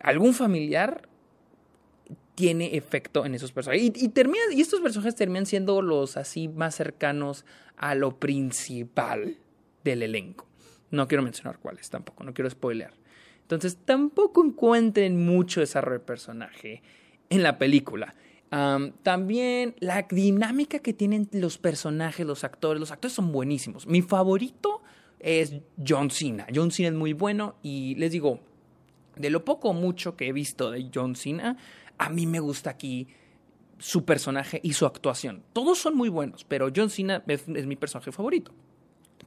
algún 0.00 0.34
familiar 0.34 1.08
tiene 2.34 2.76
efecto 2.76 3.26
en 3.26 3.34
esos 3.34 3.52
personajes. 3.52 3.92
Y, 3.94 4.12
y, 4.54 4.60
estos 4.60 4.80
personajes 4.80 5.14
terminan 5.14 5.46
siendo 5.46 5.82
los 5.82 6.16
así 6.16 6.48
más 6.48 6.74
cercanos 6.74 7.44
a 7.76 7.94
lo 7.94 8.18
principal 8.18 9.36
del 9.84 10.02
elenco. 10.02 10.46
No 10.90 11.06
quiero 11.06 11.22
mencionar 11.22 11.58
cuáles 11.58 11.90
tampoco, 11.90 12.24
no 12.24 12.32
quiero 12.32 12.48
spoilear. 12.48 12.94
Entonces 13.42 13.78
tampoco 13.84 14.44
encuentren 14.44 15.24
mucho 15.24 15.60
desarrollo 15.60 15.98
de 15.98 16.04
personaje 16.04 16.82
en 17.28 17.42
la 17.42 17.58
película. 17.58 18.14
también 19.02 19.74
la 19.78 20.06
dinámica 20.10 20.78
que 20.78 20.92
tienen 20.92 21.28
los 21.32 21.58
personajes, 21.58 22.26
los 22.26 22.42
actores. 22.42 22.80
Los 22.80 22.90
actores 22.90 23.12
son 23.12 23.32
buenísimos. 23.32 23.86
Mi 23.86 24.02
favorito 24.02 24.82
es 25.18 25.54
John 25.86 26.10
Cena. 26.10 26.46
John 26.54 26.70
Cena 26.70 26.88
es 26.88 26.94
muy 26.94 27.12
bueno 27.12 27.56
y 27.62 27.94
les 27.96 28.12
digo, 28.12 28.40
de 29.20 29.30
lo 29.30 29.44
poco 29.44 29.70
o 29.70 29.72
mucho 29.72 30.16
que 30.16 30.28
he 30.28 30.32
visto 30.32 30.70
de 30.70 30.90
John 30.92 31.14
Cena, 31.14 31.56
a 31.98 32.08
mí 32.08 32.26
me 32.26 32.40
gusta 32.40 32.70
aquí 32.70 33.08
su 33.78 34.04
personaje 34.04 34.60
y 34.62 34.72
su 34.72 34.86
actuación. 34.86 35.42
Todos 35.52 35.78
son 35.78 35.96
muy 35.96 36.08
buenos, 36.08 36.44
pero 36.44 36.70
John 36.74 36.90
Cena 36.90 37.22
es, 37.26 37.46
mi 37.46 37.76
personaje 37.76 38.12
favorito. 38.12 38.52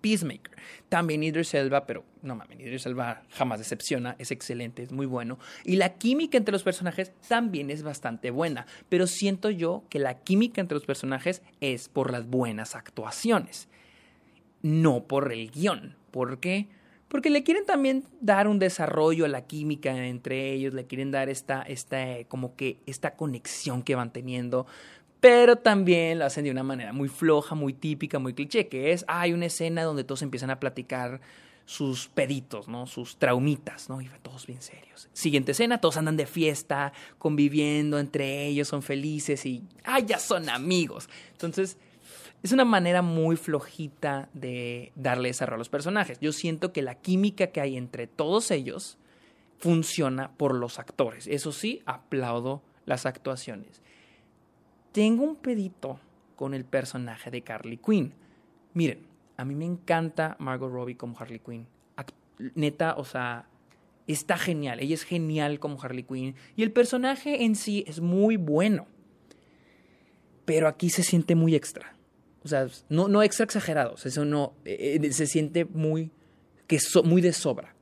Peacemaker. 0.02 0.58
También 0.90 1.24
Idris 1.24 1.54
Elba, 1.54 1.86
pero 1.86 2.04
no 2.24 2.36
mames, 2.36 2.60
Idris 2.60 2.86
Elba 2.86 3.24
jamás 3.30 3.60
decepciona, 3.60 4.18
es 4.20 4.32
excelente, 4.32 4.84
es 4.84 4.92
muy 4.92 5.06
bueno. 5.06 5.40
Y 5.64 5.78
la 5.78 5.94
química 5.94 6.38
entre 6.38 6.52
los 6.52 6.64
personajes 6.64 7.14
también 7.30 7.70
es 7.70 7.84
bastante 7.84 8.30
buena, 8.30 8.66
pero 8.90 9.08
siento 9.08 9.50
yo 9.50 9.84
que 9.90 10.00
la 10.00 10.20
química 10.20 10.60
entre 10.60 10.76
los 10.76 10.86
personajes 10.86 11.42
es 11.62 11.88
por 11.88 12.12
las 12.12 12.28
buenas 12.28 12.76
actuaciones, 12.76 13.70
no 14.62 15.06
por 15.06 15.32
el 15.32 15.52
guion. 15.52 15.96
¿Por 16.12 16.40
qué? 16.40 16.68
porque 16.68 16.83
le 17.22 17.43
quieren 17.43 17.65
también 17.65 18.05
dar 18.22 18.48
un 18.48 18.60
desarrollo 18.60 19.25
a 19.25 19.27
la 19.27 19.46
química 19.46 20.05
entre 20.05 20.53
ellos, 20.53 20.74
le 20.74 20.86
quieren 20.86 21.12
dar 21.12 21.29
esta, 21.29 21.62
esta, 21.62 22.24
como 22.27 22.55
que 22.55 22.79
esta 22.86 23.15
conexión 23.15 23.84
que 23.84 23.96
van 23.96 24.12
teniendo, 24.12 24.65
pero 25.20 25.55
también 25.55 26.20
lo 26.20 26.25
hacen 26.25 26.43
de 26.43 26.51
una 26.51 26.63
manera 26.63 26.91
muy 26.91 27.08
floja, 27.08 27.55
muy 27.55 27.74
típica, 27.74 28.20
muy 28.20 28.34
cliché, 28.34 28.67
que 28.67 28.91
es, 28.91 29.05
hay 29.08 29.32
una 29.32 29.46
escena 29.46 29.84
donde 29.84 30.03
todos 30.03 30.22
empiezan 30.22 30.50
a 30.50 30.60
platicar 30.60 31.22
sus 31.65 32.10
peditos, 32.10 32.67
¿no? 32.67 32.88
Sus 32.88 33.17
traumitas, 33.17 33.89
¿no? 33.89 34.01
Y 34.01 34.10
todos 34.22 34.46
bien 34.46 34.62
serios. 34.62 35.10
Siguiente 35.13 35.53
escena, 35.53 35.79
todos 35.79 35.96
andan 35.98 36.17
de 36.17 36.25
fiesta, 36.25 36.91
conviviendo 37.17 38.00
entre 38.00 38.48
ellos, 38.48 38.67
son 38.67 38.82
felices 38.82 39.46
y, 39.46 39.63
¡ay, 39.86 40.03
ya 40.05 40.20
son 40.20 40.50
amigos! 40.50 41.08
Entonces, 41.32 41.77
es 42.44 42.52
una 42.52 42.66
manera 42.66 43.02
muy 43.02 43.38
flojita 43.38 44.30
de 44.34 44.92
darle 44.96 45.30
desarrollo 45.30 45.56
a 45.56 45.60
los 45.60 45.70
personajes. 45.70 46.20
Yo 46.20 46.34
siento 46.34 46.74
que 46.74 46.82
la 46.82 46.96
química 46.96 47.48
que 47.48 47.62
hay 47.62 47.78
entre 47.78 48.06
todos 48.06 48.52
ellos 48.52 48.98
funciona 49.60 50.32
por 50.32 50.54
los 50.54 50.78
actores. 50.78 51.26
Eso 51.28 51.54
sí, 51.54 51.82
aplaudo 51.86 52.62
las 52.86 53.06
actuaciones. 53.06 53.82
Tengo 54.92 55.24
un 55.24 55.38
pedito 55.38 56.02
con 56.36 56.54
el 56.54 56.66
personaje 56.66 57.32
de 57.32 57.44
Carly 57.44 57.78
Quinn. 57.78 58.14
Miren, 58.74 59.08
a 59.38 59.46
mí 59.46 59.56
me 59.56 59.66
encanta 59.66 60.36
Margot 60.38 60.70
Robbie 60.70 60.98
como 60.98 61.18
Harley 61.18 61.40
Quinn. 61.40 61.66
Neta, 62.56 62.96
o 62.98 63.06
sea, 63.06 63.48
está 64.06 64.38
genial. 64.38 64.82
Ella 64.82 64.96
es 64.96 65.04
genial 65.04 65.60
como 65.60 65.82
Harley 65.82 66.04
Quinn. 66.04 66.36
Y 66.58 66.64
el 66.64 66.74
personaje 66.74 67.46
en 67.46 67.56
sí 67.56 67.86
es 67.88 68.02
muy 68.02 68.36
bueno. 68.36 68.86
Pero 70.44 70.68
aquí 70.68 70.90
se 70.90 71.04
siente 71.04 71.36
muy 71.36 71.56
extra. 71.56 71.93
O 72.44 72.48
sea, 72.48 72.68
no, 72.90 73.08
no 73.08 73.24
extra 73.24 73.46
exagerados, 73.46 74.06
eso 74.06 74.26
no, 74.26 74.54
eh, 74.66 75.00
eh, 75.02 75.14
se 75.14 75.28
siente 75.28 75.66
muy, 75.66 76.12
que 76.68 76.78
muy 77.04 77.22
de 77.22 77.32
sobra, 77.32 77.74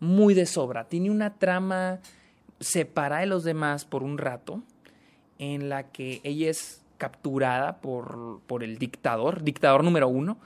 muy 0.00 0.34
de 0.34 0.46
sobra. 0.46 0.88
Tiene 0.88 1.10
una 1.10 1.38
trama 1.38 2.00
separada 2.60 3.22
de 3.22 3.26
los 3.26 3.44
demás 3.44 3.84
por 3.84 4.02
un 4.02 4.18
rato, 4.18 4.62
en 5.38 5.68
la 5.68 5.90
que 5.90 6.20
ella 6.24 6.50
es 6.50 6.82
capturada 6.98 7.80
por, 7.80 8.40
por 8.46 8.62
el 8.62 8.78
dictador, 8.78 9.42
dictador 9.42 9.82
número 9.82 10.08
uno, 10.08 10.38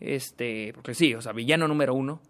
este, 0.00 0.72
porque 0.74 0.94
sí, 0.94 1.14
o 1.14 1.20
sea, 1.20 1.32
villano 1.32 1.68
número 1.68 1.94
uno, 1.94 2.20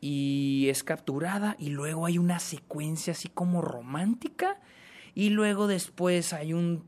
y 0.00 0.66
es 0.68 0.82
capturada 0.82 1.56
y 1.58 1.70
luego 1.70 2.06
hay 2.06 2.18
una 2.18 2.40
secuencia 2.40 3.12
así 3.12 3.28
como 3.28 3.62
romántica 3.62 4.58
y 5.14 5.30
luego 5.30 5.68
después 5.68 6.32
hay 6.32 6.52
un 6.52 6.84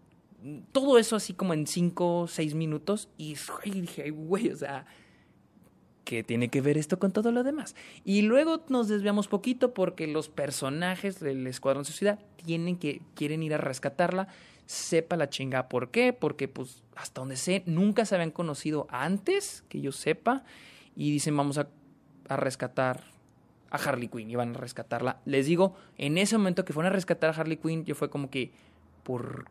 todo 0.73 0.99
eso 0.99 1.17
así 1.17 1.33
como 1.33 1.55
en 1.55 1.67
cinco 1.67 2.21
o 2.21 2.27
seis 2.27 2.55
minutos 2.55 3.09
y, 3.17 3.37
dije, 3.65 4.11
güey, 4.11 4.51
o 4.51 4.57
sea, 4.57 4.87
¿qué 6.05 6.23
tiene 6.23 6.49
que 6.49 6.61
ver 6.61 6.77
esto 6.77 6.99
con 6.99 7.13
todo 7.13 7.33
lo 7.33 7.43
demás? 7.43 7.75
Y 8.05 8.23
luego 8.23 8.65
nos 8.69 8.89
desviamos 8.89 9.29
poquito 9.29 9.73
porque 9.73 10.07
los 10.07 10.29
personajes 10.29 11.21
del 11.21 11.47
Escuadrón 11.47 11.85
Sociedad 11.85 12.19
tienen 12.45 12.77
que, 12.77 13.01
quieren 13.15 13.43
ir 13.43 13.55
a 13.55 13.59
rescatarla, 13.59 14.29
sepa 14.67 15.17
la 15.17 15.31
chinga 15.31 15.69
por 15.69 15.91
qué, 15.91 16.13
porque 16.13 16.49
pues 16.49 16.83
hasta 16.95 17.21
donde 17.21 17.37
sé, 17.37 17.63
nunca 17.67 18.05
se 18.05 18.15
habían 18.15 18.31
conocido 18.31 18.87
antes, 18.91 19.65
que 19.69 19.81
yo 19.81 19.93
sepa, 19.93 20.45
y 20.95 21.11
dicen 21.11 21.37
vamos 21.37 21.59
a, 21.59 21.69
a 22.29 22.37
rescatar 22.37 23.03
a 23.71 23.77
Harley 23.77 24.09
Quinn 24.09 24.31
y 24.31 24.37
van 24.37 24.55
a 24.55 24.59
rescatarla. 24.59 25.21
Les 25.25 25.47
digo, 25.47 25.75
en 25.97 26.19
ese 26.19 26.37
momento 26.39 26.65
que 26.65 26.73
fueron 26.73 26.93
a 26.93 26.95
rescatar 26.95 27.31
a 27.31 27.33
Harley 27.41 27.57
Quinn, 27.57 27.85
yo 27.85 27.95
fue 27.95 28.11
como 28.11 28.31
que, 28.31 28.53
¿por? 29.03 29.47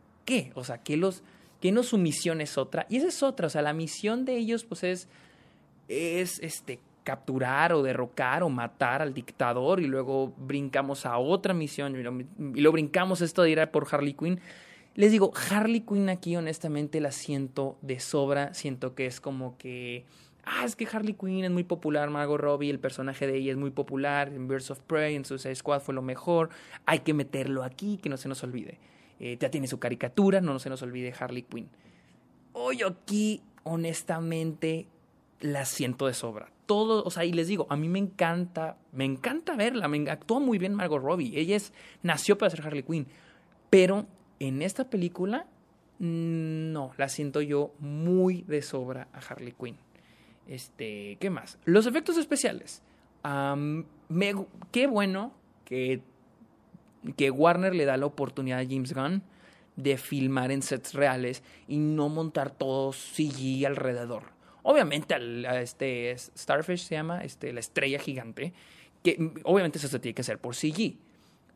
O 0.55 0.63
sea, 0.63 0.77
¿qué, 0.79 0.97
los, 0.97 1.23
qué 1.61 1.71
no 1.71 1.83
su 1.83 1.97
misión 1.97 2.41
es 2.41 2.57
otra? 2.57 2.85
Y 2.89 2.97
esa 2.97 3.07
es 3.07 3.23
otra, 3.23 3.47
o 3.47 3.49
sea, 3.49 3.61
la 3.61 3.73
misión 3.73 4.25
de 4.25 4.37
ellos 4.37 4.63
pues 4.63 4.83
es, 4.83 5.07
es 5.87 6.39
este, 6.39 6.79
capturar 7.03 7.73
o 7.73 7.83
derrocar 7.83 8.43
o 8.43 8.49
matar 8.49 9.01
al 9.01 9.13
dictador 9.13 9.79
y 9.79 9.85
luego 9.85 10.33
brincamos 10.37 11.05
a 11.05 11.17
otra 11.17 11.53
misión 11.53 11.95
y 11.95 12.01
luego, 12.01 12.71
brincamos 12.71 13.21
esto 13.21 13.43
de 13.43 13.51
ir 13.51 13.59
a 13.59 13.71
por 13.71 13.87
Harley 13.91 14.13
Quinn. 14.13 14.39
Les 14.95 15.11
digo, 15.11 15.31
Harley 15.49 15.81
Quinn 15.81 16.09
aquí 16.09 16.35
honestamente 16.35 17.01
la 17.01 17.11
siento 17.11 17.77
de 17.81 17.99
sobra, 17.99 18.53
siento 18.53 18.95
que 18.95 19.05
es 19.05 19.19
como 19.19 19.57
que... 19.57 20.05
Ah, 20.45 20.65
es 20.65 20.75
que 20.75 20.85
Harley 20.91 21.13
Quinn 21.13 21.45
es 21.45 21.51
muy 21.51 21.63
popular, 21.63 22.09
Margot 22.09 22.39
Robbie, 22.39 22.69
el 22.69 22.79
personaje 22.79 23.25
de 23.25 23.37
ella 23.37 23.51
es 23.51 23.57
muy 23.57 23.71
popular, 23.71 24.27
en 24.27 24.47
Birds 24.47 24.71
of 24.71 24.79
Prey, 24.81 25.15
en 25.15 25.23
Suicide 25.23 25.55
Squad 25.55 25.79
fue 25.81 25.93
lo 25.93 26.01
mejor, 26.01 26.49
hay 26.85 26.99
que 26.99 27.13
meterlo 27.13 27.63
aquí, 27.63 27.97
que 27.97 28.09
no 28.09 28.17
se 28.17 28.27
nos 28.27 28.43
olvide. 28.43 28.77
Eh, 29.19 29.37
ya 29.39 29.49
tiene 29.49 29.67
su 29.67 29.79
caricatura, 29.79 30.41
no 30.41 30.59
se 30.59 30.69
nos 30.69 30.81
olvide 30.81 31.13
Harley 31.17 31.43
Quinn. 31.43 31.69
Hoy 32.53 32.81
aquí, 32.83 33.41
honestamente, 33.63 34.87
la 35.39 35.65
siento 35.65 36.07
de 36.07 36.13
sobra. 36.13 36.51
Todo, 36.65 37.03
o 37.03 37.11
sea, 37.11 37.25
y 37.25 37.33
les 37.33 37.47
digo, 37.47 37.67
a 37.69 37.75
mí 37.75 37.89
me 37.89 37.99
encanta, 37.99 38.77
me 38.91 39.05
encanta 39.05 39.55
verla, 39.55 39.87
me 39.87 40.09
actúa 40.09 40.39
muy 40.39 40.57
bien 40.57 40.73
Margot 40.73 41.01
Robbie. 41.01 41.37
Ella 41.37 41.55
es, 41.55 41.73
nació 42.01 42.37
para 42.37 42.49
ser 42.49 42.65
Harley 42.65 42.83
Quinn. 42.83 43.07
Pero 43.69 44.05
en 44.39 44.61
esta 44.61 44.89
película, 44.89 45.47
mm, 45.99 46.71
no, 46.71 46.91
la 46.97 47.09
siento 47.09 47.41
yo 47.41 47.73
muy 47.79 48.43
de 48.43 48.61
sobra 48.61 49.07
a 49.13 49.19
Harley 49.19 49.53
Quinn. 49.53 49.77
Este, 50.47 51.17
¿qué 51.19 51.29
más? 51.29 51.57
Los 51.65 51.85
efectos 51.85 52.17
especiales. 52.17 52.81
qué 54.71 54.87
bueno 54.87 55.33
que 55.65 56.01
que 57.15 57.31
Warner 57.31 57.75
le 57.75 57.85
da 57.85 57.97
la 57.97 58.05
oportunidad 58.05 58.59
a 58.59 58.65
James 58.65 58.93
Gunn 58.93 59.23
de 59.75 59.97
filmar 59.97 60.51
en 60.51 60.61
sets 60.61 60.93
reales 60.93 61.43
y 61.67 61.77
no 61.77 62.09
montar 62.09 62.51
todo 62.51 62.93
CG 62.93 63.65
alrededor. 63.65 64.23
Obviamente 64.61 65.13
a 65.13 65.61
este 65.61 66.15
Starfish 66.17 66.85
se 66.85 66.95
llama, 66.95 67.23
este, 67.23 67.51
la 67.51 67.59
estrella 67.59 67.99
gigante, 67.99 68.53
que 69.03 69.31
obviamente 69.43 69.77
eso 69.77 69.87
se 69.87 69.99
tiene 69.99 70.15
que 70.15 70.21
hacer 70.21 70.39
por 70.39 70.55
CG. 70.55 70.95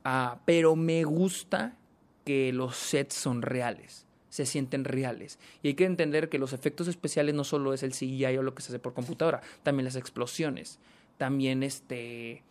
Ah, 0.04 0.40
pero 0.46 0.76
me 0.76 1.04
gusta 1.04 1.78
que 2.26 2.52
los 2.52 2.76
sets 2.76 3.16
son 3.16 3.42
reales, 3.42 4.06
se 4.30 4.46
sienten 4.46 4.84
reales. 4.84 5.40
Y 5.64 5.70
hay 5.70 5.74
que 5.76 5.86
entender 5.86 6.28
que 6.28 6.40
los 6.40 6.52
efectos 6.52 6.88
especiales 6.88 7.34
no 7.36 7.44
solo 7.44 7.74
es 7.74 7.84
el 7.84 7.94
CGI 7.94 8.38
o 8.38 8.44
lo 8.44 8.54
que 8.54 8.62
se 8.62 8.72
hace 8.72 8.80
por 8.80 8.94
computadora, 8.94 9.42
también 9.64 9.86
las 9.86 9.96
explosiones, 9.96 10.80
también 11.18 11.64
este, 11.64 12.44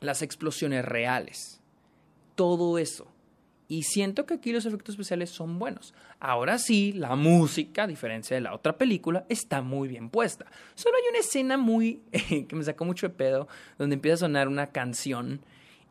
las 0.00 0.22
explosiones 0.22 0.84
reales 0.84 1.59
todo 2.40 2.78
eso. 2.78 3.06
Y 3.68 3.82
siento 3.82 4.24
que 4.24 4.32
aquí 4.32 4.50
los 4.50 4.64
efectos 4.64 4.94
especiales 4.94 5.28
son 5.28 5.58
buenos. 5.58 5.92
Ahora 6.20 6.56
sí, 6.56 6.90
la 6.92 7.16
música, 7.16 7.82
a 7.82 7.86
diferencia 7.86 8.34
de 8.34 8.40
la 8.40 8.54
otra 8.54 8.78
película, 8.78 9.26
está 9.28 9.60
muy 9.60 9.88
bien 9.88 10.08
puesta. 10.08 10.46
Solo 10.74 10.96
hay 10.96 11.02
una 11.10 11.18
escena 11.18 11.58
muy 11.58 12.00
que 12.48 12.56
me 12.56 12.64
sacó 12.64 12.86
mucho 12.86 13.08
de 13.08 13.14
pedo, 13.14 13.46
donde 13.76 13.96
empieza 13.96 14.14
a 14.14 14.28
sonar 14.28 14.48
una 14.48 14.68
canción 14.68 15.42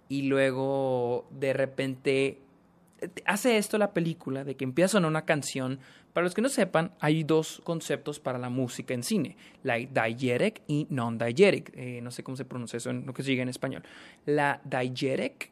y 0.08 0.24
luego 0.24 1.28
de 1.30 1.54
repente 1.54 2.40
hace 3.26 3.58
esto 3.58 3.78
la 3.78 3.94
película, 3.94 4.44
de 4.44 4.56
que 4.56 4.64
empieza 4.64 4.88
a 4.88 4.94
sonar 4.94 5.12
una 5.12 5.26
canción. 5.26 5.80
Para 6.14 6.24
los 6.24 6.34
que 6.34 6.42
no 6.42 6.50
sepan, 6.50 6.94
hay 7.00 7.24
dos 7.24 7.62
conceptos 7.64 8.20
para 8.20 8.40
la 8.40 8.50
música 8.50 8.96
en 8.96 9.04
cine, 9.04 9.38
la 9.62 9.76
diegetic 9.76 10.64
y 10.66 10.88
non-diegetic. 10.90 11.72
Eh, 11.76 12.00
no 12.02 12.10
sé 12.10 12.24
cómo 12.24 12.36
se 12.36 12.44
pronuncia 12.44 12.78
eso 12.78 12.90
en 12.90 13.06
lo 13.06 13.14
que 13.14 13.22
sigue 13.22 13.44
en 13.44 13.50
español. 13.50 13.84
La 14.26 14.60
diegetic 14.66 15.52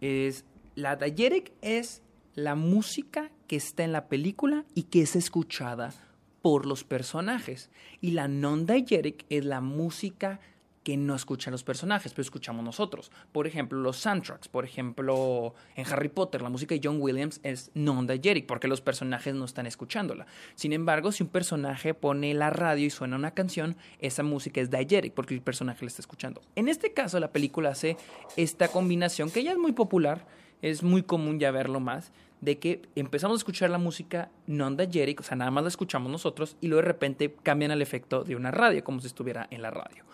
es 0.00 0.44
la 0.74 0.96
diegetic 0.96 1.52
es 1.62 2.02
la 2.34 2.54
música 2.54 3.30
que 3.46 3.56
está 3.56 3.82
en 3.84 3.92
la 3.92 4.08
película 4.08 4.64
y 4.74 4.84
que 4.84 5.02
es 5.02 5.16
escuchada 5.16 5.94
por 6.42 6.66
los 6.66 6.84
personajes. 6.84 7.70
Y 8.00 8.10
la 8.12 8.28
non-diegetic 8.28 9.24
es 9.30 9.44
la 9.44 9.60
música 9.60 10.38
que 10.86 10.96
no 10.96 11.16
escuchan 11.16 11.50
los 11.50 11.64
personajes, 11.64 12.12
pero 12.12 12.22
escuchamos 12.22 12.64
nosotros. 12.64 13.10
Por 13.32 13.48
ejemplo, 13.48 13.76
los 13.80 13.96
soundtracks. 13.96 14.46
Por 14.46 14.64
ejemplo, 14.64 15.52
en 15.74 15.84
Harry 15.92 16.08
Potter, 16.08 16.42
la 16.42 16.48
música 16.48 16.76
de 16.76 16.80
John 16.80 16.98
Williams 17.00 17.40
es 17.42 17.72
non-diegetic 17.74 18.46
porque 18.46 18.68
los 18.68 18.80
personajes 18.80 19.34
no 19.34 19.46
están 19.46 19.66
escuchándola. 19.66 20.26
Sin 20.54 20.72
embargo, 20.72 21.10
si 21.10 21.24
un 21.24 21.28
personaje 21.28 21.92
pone 21.92 22.34
la 22.34 22.50
radio 22.50 22.86
y 22.86 22.90
suena 22.90 23.16
una 23.16 23.32
canción, 23.32 23.74
esa 23.98 24.22
música 24.22 24.60
es 24.60 24.70
diegetic 24.70 25.12
porque 25.12 25.34
el 25.34 25.42
personaje 25.42 25.84
la 25.84 25.88
está 25.88 26.02
escuchando. 26.02 26.40
En 26.54 26.68
este 26.68 26.92
caso, 26.92 27.18
la 27.18 27.32
película 27.32 27.70
hace 27.70 27.96
esta 28.36 28.68
combinación 28.68 29.32
que 29.32 29.42
ya 29.42 29.50
es 29.50 29.58
muy 29.58 29.72
popular, 29.72 30.24
es 30.62 30.84
muy 30.84 31.02
común 31.02 31.40
ya 31.40 31.50
verlo 31.50 31.80
más, 31.80 32.12
de 32.40 32.60
que 32.60 32.82
empezamos 32.94 33.34
a 33.34 33.38
escuchar 33.38 33.70
la 33.70 33.78
música 33.78 34.30
non-diegetic, 34.46 35.18
o 35.18 35.24
sea, 35.24 35.36
nada 35.36 35.50
más 35.50 35.64
la 35.64 35.68
escuchamos 35.68 36.12
nosotros 36.12 36.56
y 36.60 36.68
luego 36.68 36.82
de 36.82 36.86
repente 36.86 37.34
cambian 37.42 37.72
al 37.72 37.82
efecto 37.82 38.22
de 38.22 38.36
una 38.36 38.52
radio, 38.52 38.84
como 38.84 39.00
si 39.00 39.08
estuviera 39.08 39.48
en 39.50 39.62
la 39.62 39.72
radio. 39.72 40.04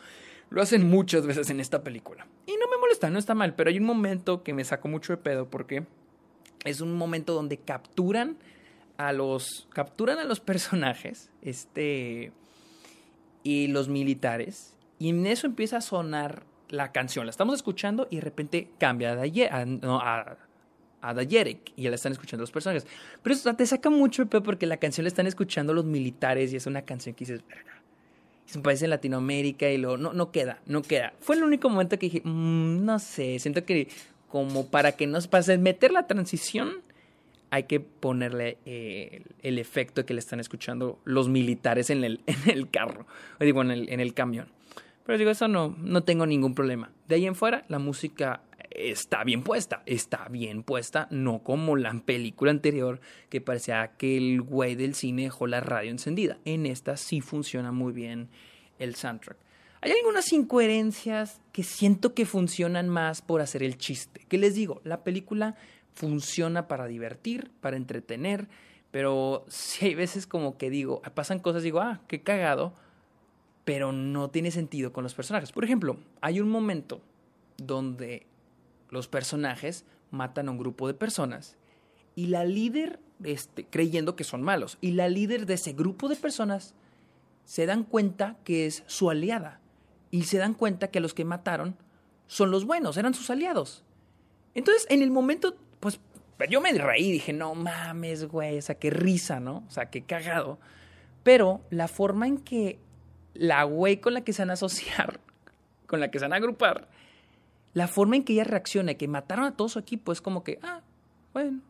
Lo 0.53 0.61
hacen 0.61 0.89
muchas 0.89 1.27
veces 1.27 1.49
en 1.49 1.61
esta 1.61 1.83
película. 1.83 2.27
Y 2.47 2.53
no 2.53 2.69
me 2.69 2.77
molesta, 2.79 3.09
no 3.09 3.19
está 3.19 3.35
mal, 3.35 3.55
pero 3.55 3.71
hay 3.71 3.79
un 3.79 3.85
momento 3.85 4.43
que 4.43 4.53
me 4.53 4.65
sacó 4.65 4.89
mucho 4.89 5.15
de 5.15 5.17
pedo 5.17 5.49
porque 5.49 5.87
es 6.65 6.81
un 6.83 6.95
momento 6.95 7.33
donde 7.33 7.57
capturan 7.57 8.37
a 8.99 9.13
los 9.13 9.67
capturan 9.73 10.19
a 10.19 10.25
los 10.25 10.41
personajes, 10.41 11.31
este 11.41 12.33
y 13.43 13.69
los 13.69 13.89
militares 13.89 14.77
y 14.99 15.09
en 15.09 15.27
eso 15.27 15.47
empieza 15.47 15.79
a 15.79 15.81
sonar 15.81 16.45
la 16.69 16.93
canción. 16.93 17.27
La 17.27 17.31
estamos 17.31 17.57
escuchando 17.57 18.07
y 18.11 18.17
de 18.17 18.23
repente 18.23 18.71
cambia 18.79 19.13
a, 19.13 19.65
no, 19.65 20.01
a, 20.01 20.37
a 21.01 21.15
Dayeric 21.15 21.73
y 21.75 21.83
ya 21.83 21.91
la 21.91 21.97
están 21.97 22.13
escuchando 22.13 22.43
los 22.43 22.53
personajes. 22.53 22.87
Pero 23.21 23.35
eso 23.35 23.53
te 23.57 23.67
saca 23.67 23.91
mucho 23.91 24.27
de 24.27 24.41
porque 24.43 24.67
la 24.67 24.77
canción 24.77 25.05
la 25.05 25.09
están 25.09 25.27
escuchando 25.27 25.75
los 25.75 25.85
militares 25.85 26.53
y 26.53 26.57
es 26.57 26.67
una 26.67 26.83
canción 26.83 27.17
que 27.17 27.25
dices, 27.25 27.45
verga. 27.49 27.82
Es 28.49 28.57
un 28.57 28.63
país 28.63 28.83
en 28.83 28.91
Latinoamérica 28.91 29.71
y 29.71 29.79
lo 29.79 29.97
no, 29.97 30.13
no 30.13 30.31
queda, 30.31 30.61
no 30.67 30.83
queda. 30.83 31.15
Fue 31.21 31.37
el 31.37 31.43
único 31.43 31.69
momento 31.71 31.99
que 31.99 32.07
dije, 32.07 32.23
mm, 32.25 32.85
no 32.85 32.99
sé, 32.99 33.39
siento 33.39 33.65
que 33.65 33.89
como 34.29 34.67
para 34.67 34.93
que 34.93 35.07
nos 35.07 35.29
pase 35.29 35.59
meter 35.59 35.93
la 35.93 36.07
transición, 36.07 36.83
hay 37.51 37.65
que 37.65 37.81
ponerle 37.81 38.57
eh, 38.65 39.23
el, 39.43 39.59
efecto 39.59 40.07
que 40.07 40.15
le 40.15 40.21
están 40.21 40.41
escuchando 40.41 40.99
los 41.05 41.29
militares 41.29 41.91
en 41.91 42.03
el, 42.03 42.21
en 42.27 42.51
el 42.51 42.71
carro, 42.71 43.07
digo, 43.39 43.61
en 43.61 43.71
el, 43.71 43.89
en 43.91 44.01
el 44.01 44.15
camión. 44.15 44.49
Pero 45.05 45.19
digo, 45.19 45.31
eso 45.31 45.49
no, 45.49 45.77
no 45.79 46.03
tengo 46.03 46.25
ningún 46.25 46.55
problema. 46.55 46.91
De 47.09 47.17
ahí 47.17 47.27
en 47.27 47.35
fuera, 47.35 47.65
la 47.69 47.79
música 47.79 48.41
está 48.77 49.25
bien 49.25 49.43
puesta, 49.43 49.83
está 49.87 50.29
bien 50.29 50.63
puesta, 50.63 51.09
no 51.11 51.43
como 51.43 51.77
la 51.77 51.93
película 52.05 52.51
anterior 52.51 53.01
que 53.29 53.41
parecía 53.41 53.93
que 53.97 54.17
el 54.17 54.43
güey 54.43 54.75
del 54.75 54.95
cine 54.95 55.25
dejó 55.25 55.47
la 55.47 55.61
radio 55.61 55.91
encendida. 55.91 56.39
En 56.45 56.67
esta 56.67 56.97
sí 56.97 57.21
funciona 57.21 57.73
muy 57.73 57.93
bien 57.93 58.29
el 58.79 58.95
soundtrack. 58.95 59.37
Hay 59.81 59.91
algunas 59.91 60.33
incoherencias 60.33 61.41
que 61.53 61.65
siento 61.65 62.15
que 62.15 62.25
funcionan 62.25 62.89
más 62.89 63.21
por 63.21 63.41
hacer 63.41 63.63
el 63.63 63.79
chiste. 63.79 64.25
¿Qué 64.29 64.39
les 64.39 64.55
digo? 64.55 64.81
La 64.85 65.03
película 65.03 65.57
funciona 65.95 66.69
para 66.69 66.87
divertir, 66.87 67.51
para 67.61 67.77
entretener, 67.77 68.49
pero 68.91 69.45
sí 69.49 69.87
hay 69.87 69.95
veces 69.95 70.27
como 70.27 70.57
que 70.57 70.71
digo, 70.71 71.03
pasan 71.15 71.41
cosas, 71.41 71.63
digo, 71.63 71.81
ah, 71.81 72.01
qué 72.07 72.23
cagado, 72.23 72.75
pero 73.65 73.93
no 73.93 74.31
tiene 74.31 74.51
sentido 74.51 74.93
con 74.93 75.03
los 75.03 75.15
personajes. 75.15 75.53
Por 75.53 75.65
ejemplo, 75.65 75.97
hay 76.21 76.41
un 76.41 76.49
momento 76.49 77.01
donde 77.57 78.27
los 78.93 79.09
personajes 79.09 79.85
matan 80.11 80.47
a 80.47 80.51
un 80.53 80.59
grupo 80.59 80.87
de 80.87 80.95
personas 80.95 81.57
y 82.15 82.27
la 82.27 82.45
líder, 82.45 83.01
este, 83.25 83.65
creyendo 83.65 84.15
que 84.15 84.23
son 84.23 84.43
malos, 84.43 84.77
y 84.83 84.93
la 84.93 85.09
líder 85.09 85.47
de 85.47 85.55
ese 85.55 85.73
grupo 85.73 86.09
de 86.09 86.17
personas 86.17 86.75
se 87.47 87.65
dan 87.67 87.85
cuenta 87.85 88.37
que 88.45 88.67
es 88.67 88.85
su 88.87 89.11
aliada 89.11 89.61
y 90.11 90.25
se 90.25 90.37
dan 90.37 90.53
cuenta 90.53 90.89
que 90.89 91.01
los 91.01 91.15
que 91.15 91.25
mataron 91.25 91.75
son 92.27 92.51
los 92.51 92.67
buenos, 92.67 92.99
eran 92.99 93.15
sus 93.15 93.31
aliados. 93.31 93.83
Entonces, 94.55 94.87
en 94.91 95.01
el 95.01 95.11
momento, 95.11 95.57
pues 95.81 95.99
yo 96.51 96.61
me 96.61 96.73
reí, 96.73 97.11
dije, 97.11 97.33
no 97.33 97.55
mames, 97.55 98.27
güey, 98.27 98.59
o 98.59 98.63
sea, 98.63 98.75
qué 98.75 98.91
risa, 98.91 99.41
¿no? 99.41 99.65
O 99.67 99.71
sea, 99.71 99.91
qué 99.91 100.03
cagado. 100.03 100.59
Pero 101.23 101.63
la 101.71 101.89
forma 101.89 102.27
en 102.27 102.39
que 102.39 102.79
la 103.33 103.65
güey 103.65 104.03
con 104.03 104.13
la 104.13 104.21
que 104.23 104.35
se 104.35 104.43
van 104.43 104.51
a 104.51 104.55
asociar, 104.55 105.19
con 105.87 106.01
la 106.01 106.11
que 106.11 106.19
se 106.19 106.27
van 106.27 106.35
a 106.35 106.37
agrupar, 106.37 106.89
la 107.75 107.89
forma 107.89 108.17
en 108.17 108.25
que 108.25 108.35
ella 108.35 108.45
reacciona, 108.45 108.95
que 108.95 109.09
mataron 109.09 109.47
a 109.47 109.57
todo 109.57 109.69
su 109.69 109.79
equipo, 109.79 110.13
es 110.13 110.21
como 110.21 110.45
que, 110.45 110.59
ah, 110.63 110.81
bueno, 111.33 111.61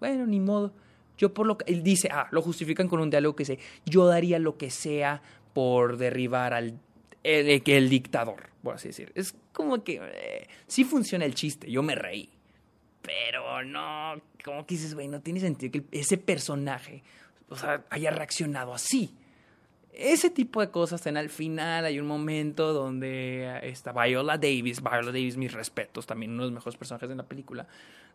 bueno, 0.00 0.26
ni 0.26 0.40
modo. 0.40 0.72
Yo 1.18 1.32
por 1.32 1.46
lo 1.46 1.56
que, 1.56 1.72
él 1.72 1.82
dice, 1.82 2.08
ah, 2.12 2.28
lo 2.30 2.42
justifican 2.42 2.88
con 2.88 3.00
un 3.00 3.10
diálogo 3.10 3.36
que 3.36 3.42
dice, 3.42 3.58
yo 3.86 4.06
daría 4.06 4.38
lo 4.38 4.58
que 4.58 4.70
sea 4.70 5.22
por 5.52 5.96
derribar 5.96 6.52
al 6.52 6.78
el, 7.22 7.62
el 7.64 7.88
dictador, 7.88 8.50
por 8.62 8.74
así 8.74 8.88
decir. 8.88 9.12
Es 9.14 9.34
como 9.52 9.82
que 9.82 10.00
eh, 10.02 10.48
sí 10.66 10.84
funciona 10.84 11.24
el 11.24 11.34
chiste, 11.34 11.70
yo 11.70 11.82
me 11.82 11.94
reí. 11.94 12.28
Pero 13.02 13.64
no, 13.64 14.20
como 14.44 14.66
que 14.66 14.74
dices, 14.74 14.94
güey, 14.94 15.08
no 15.08 15.20
tiene 15.20 15.40
sentido 15.40 15.72
que 15.72 15.98
ese 15.98 16.18
personaje, 16.18 17.02
o 17.48 17.56
sea, 17.56 17.84
haya 17.90 18.10
reaccionado 18.10 18.74
así 18.74 19.14
ese 19.96 20.30
tipo 20.30 20.60
de 20.60 20.70
cosas. 20.70 21.06
En 21.06 21.16
al 21.16 21.30
final 21.30 21.84
hay 21.84 21.98
un 21.98 22.06
momento 22.06 22.72
donde 22.72 23.60
está 23.62 23.92
Viola 23.92 24.36
Davis, 24.36 24.82
Viola 24.82 25.06
Davis, 25.06 25.36
mis 25.36 25.52
respetos, 25.52 26.06
también 26.06 26.32
uno 26.32 26.42
de 26.42 26.50
los 26.50 26.54
mejores 26.54 26.76
personajes 26.76 27.08
de 27.08 27.16
la 27.16 27.24
película, 27.24 27.66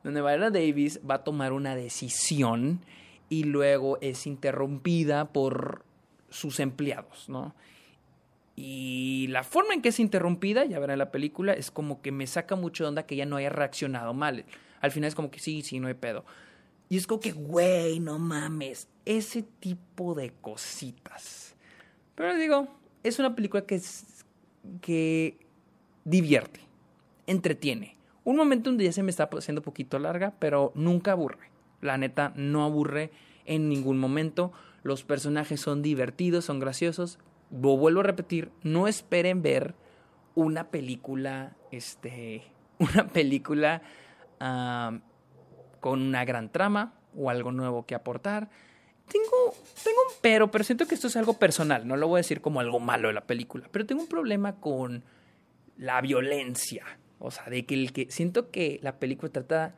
donde 0.04 0.22
Viola 0.22 0.52
Davis 0.52 1.00
va 1.10 1.15
a 1.15 1.24
tomar 1.24 1.54
una 1.54 1.76
decisión 1.76 2.82
y 3.30 3.44
luego 3.44 3.98
es 4.02 4.28
interrumpida 4.28 5.32
por 5.34 5.84
sus 6.30 6.60
empleados, 6.60 7.30
¿no? 7.30 7.56
Y 8.56 9.28
la 9.30 9.44
forma 9.44 9.74
en 9.74 9.82
que 9.82 9.89
es 9.89 10.00
interrumpida, 10.00 10.65
ya 10.65 10.80
verán 10.80 10.96
en 10.96 11.00
la 11.00 11.12
película, 11.12 11.54
es 11.54 11.72
como 11.72 12.02
que 12.02 12.12
me 12.12 12.28
saca 12.28 12.56
mucho 12.56 12.84
de 12.84 12.89
onda 12.89 13.06
que 13.06 13.15
ella 13.15 13.26
no 13.26 13.38
haya 13.38 13.50
reaccionado 13.50 14.13
mal. 14.13 14.46
Al 14.82 14.91
final 14.91 15.08
es 15.08 15.15
como 15.15 15.32
que 15.32 15.39
sí, 15.39 15.62
sí, 15.62 15.80
no 15.80 15.88
hay 15.88 15.94
pedo. 15.94 16.26
Y 16.89 16.98
es 16.98 17.08
como 17.08 17.22
que, 17.22 17.32
güey, 17.32 18.00
no 18.00 18.20
mames. 18.20 18.89
Ese 19.06 19.44
tipo 19.44 20.13
de 20.13 20.34
cositas 20.41 21.51
pero 22.21 22.38
digo, 22.38 22.67
es 23.01 23.17
una 23.17 23.34
película 23.34 23.65
que, 23.65 23.81
que 24.79 25.39
divierte, 26.05 26.60
entretiene. 27.25 27.95
Un 28.23 28.36
momento 28.36 28.69
donde 28.69 28.84
ya 28.84 28.91
se 28.91 29.01
me 29.01 29.10
está 29.10 29.27
haciendo 29.36 29.63
poquito 29.63 29.97
larga, 29.97 30.36
pero 30.38 30.71
nunca 30.75 31.13
aburre. 31.13 31.49
La 31.81 31.97
neta, 31.97 32.31
no 32.36 32.63
aburre 32.63 33.10
en 33.45 33.69
ningún 33.69 33.97
momento. 33.97 34.51
Los 34.84 35.03
personajes 35.03 35.60
son 35.62 35.81
divertidos, 35.81 36.45
son 36.45 36.60
graciosos. 36.60 37.17
Vuelvo 37.49 38.01
a 38.01 38.03
repetir, 38.03 38.51
no 38.62 38.88
esperen 38.88 39.41
ver 39.41 39.73
una 40.36 40.69
película, 40.69 41.55
este, 41.71 42.43
una 42.77 43.07
película 43.07 43.81
con 45.79 46.01
una 46.03 46.23
gran 46.23 46.51
trama 46.51 46.93
o 47.17 47.31
algo 47.31 47.51
nuevo 47.51 47.88
que 47.88 47.95
aportar. 47.95 48.51
Tengo, 49.12 49.54
tengo 49.84 49.97
un 50.08 50.13
pero, 50.21 50.52
pero 50.52 50.63
siento 50.63 50.88
que 50.88 50.95
esto 50.95 51.08
es 51.08 51.17
algo 51.17 51.34
personal, 51.34 51.86
no 51.86 51.97
lo 51.97 52.08
voy 52.08 52.19
a 52.19 52.24
decir 52.24 52.39
como 52.39 52.62
algo 52.62 52.80
malo 52.80 53.10
de 53.10 53.13
la 53.13 53.28
película, 53.28 53.67
pero 53.71 53.86
tengo 53.86 54.02
un 54.02 54.08
problema 54.08 54.56
con 54.56 55.04
la 55.78 56.00
violencia. 56.00 56.86
O 57.19 57.30
sea, 57.30 57.45
de 57.45 57.65
que 57.65 57.76
el 57.76 57.91
que 57.91 58.08
siento 58.10 58.50
que 58.50 58.80
la 58.82 59.00
película 59.00 59.32
trata 59.32 59.76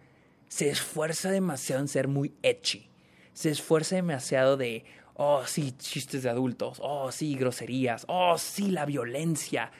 se 0.47 0.69
esfuerza 0.69 1.31
demasiado 1.31 1.81
en 1.81 1.87
ser 1.87 2.07
muy 2.07 2.33
etchy. 2.43 2.87
Se 3.33 3.49
esfuerza 3.49 3.95
demasiado 3.95 4.55
de, 4.55 4.85
oh, 5.15 5.43
sí, 5.45 5.71
chistes 5.71 6.23
de 6.23 6.29
adultos, 6.29 6.77
oh, 6.81 7.11
sí, 7.11 7.35
groserías, 7.35 8.05
oh, 8.07 8.37
sí, 8.37 8.69
la 8.69 8.85
violencia. 8.85 9.71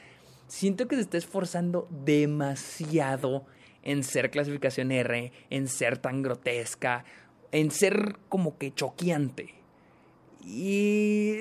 Siento 0.48 0.88
que 0.88 0.96
se 0.96 1.02
está 1.02 1.16
esforzando 1.16 1.86
demasiado 1.90 3.46
en 3.82 4.02
ser 4.02 4.30
clasificación 4.30 4.90
R, 4.90 5.32
en 5.50 5.68
ser 5.68 5.98
tan 5.98 6.22
grotesca 6.22 7.04
en 7.54 7.70
ser 7.70 8.16
como 8.28 8.58
que 8.58 8.74
choqueante. 8.74 9.54
Y 10.44 11.36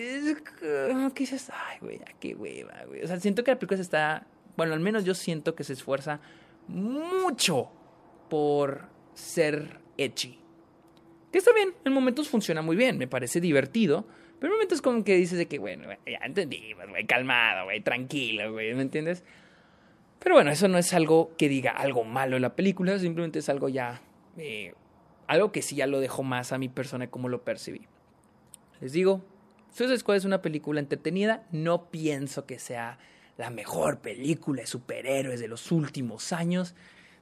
¿qué 0.61 1.11
dices, 1.17 1.51
ay, 1.51 1.79
güey, 1.81 1.99
qué 2.19 2.35
hueva, 2.35 2.83
güey. 2.87 3.03
O 3.03 3.07
sea, 3.07 3.19
siento 3.19 3.43
que 3.43 3.51
la 3.51 3.57
película 3.57 3.81
está, 3.81 4.27
bueno, 4.55 4.73
al 4.73 4.79
menos 4.79 5.05
yo 5.05 5.15
siento 5.15 5.55
que 5.55 5.63
se 5.63 5.73
esfuerza 5.73 6.21
mucho 6.67 7.69
por 8.29 8.87
ser 9.15 9.79
etchy. 9.97 10.39
Que 11.31 11.39
está 11.39 11.51
bien, 11.51 11.73
en 11.83 11.91
momentos 11.91 12.29
funciona 12.29 12.61
muy 12.61 12.75
bien, 12.75 12.99
me 12.99 13.07
parece 13.07 13.41
divertido, 13.41 14.05
pero 14.39 14.53
en 14.53 14.57
momentos 14.57 14.83
como 14.83 15.03
que 15.03 15.15
dices 15.15 15.39
de 15.39 15.47
que, 15.47 15.57
bueno, 15.57 15.89
ya 16.05 16.19
entendí, 16.23 16.73
güey, 16.73 17.07
calmado, 17.07 17.65
güey, 17.65 17.81
tranquilo, 17.81 18.53
güey, 18.53 18.75
¿me 18.75 18.83
entiendes? 18.83 19.23
Pero 20.19 20.35
bueno, 20.35 20.51
eso 20.51 20.67
no 20.67 20.77
es 20.77 20.93
algo 20.93 21.35
que 21.37 21.49
diga 21.49 21.71
algo 21.71 22.03
malo 22.03 22.35
en 22.35 22.43
la 22.43 22.55
película, 22.55 22.99
simplemente 22.99 23.39
es 23.39 23.49
algo 23.49 23.67
ya 23.67 23.99
eh, 24.37 24.73
algo 25.33 25.51
que 25.51 25.61
sí 25.61 25.75
ya 25.75 25.87
lo 25.87 25.99
dejo 25.99 26.23
más 26.23 26.51
a 26.51 26.57
mi 26.57 26.69
persona 26.69 27.09
como 27.09 27.29
lo 27.29 27.43
percibí. 27.43 27.87
Les 28.79 28.91
digo, 28.93 29.21
Suicide 29.73 29.99
Squad 29.99 30.17
es 30.17 30.25
una 30.25 30.41
película 30.41 30.79
entretenida. 30.79 31.47
No 31.51 31.89
pienso 31.89 32.45
que 32.45 32.59
sea 32.59 32.99
la 33.37 33.49
mejor 33.49 33.99
película 33.99 34.61
de 34.61 34.67
superhéroes 34.67 35.39
de 35.39 35.47
los 35.47 35.71
últimos 35.71 36.31
años. 36.31 36.75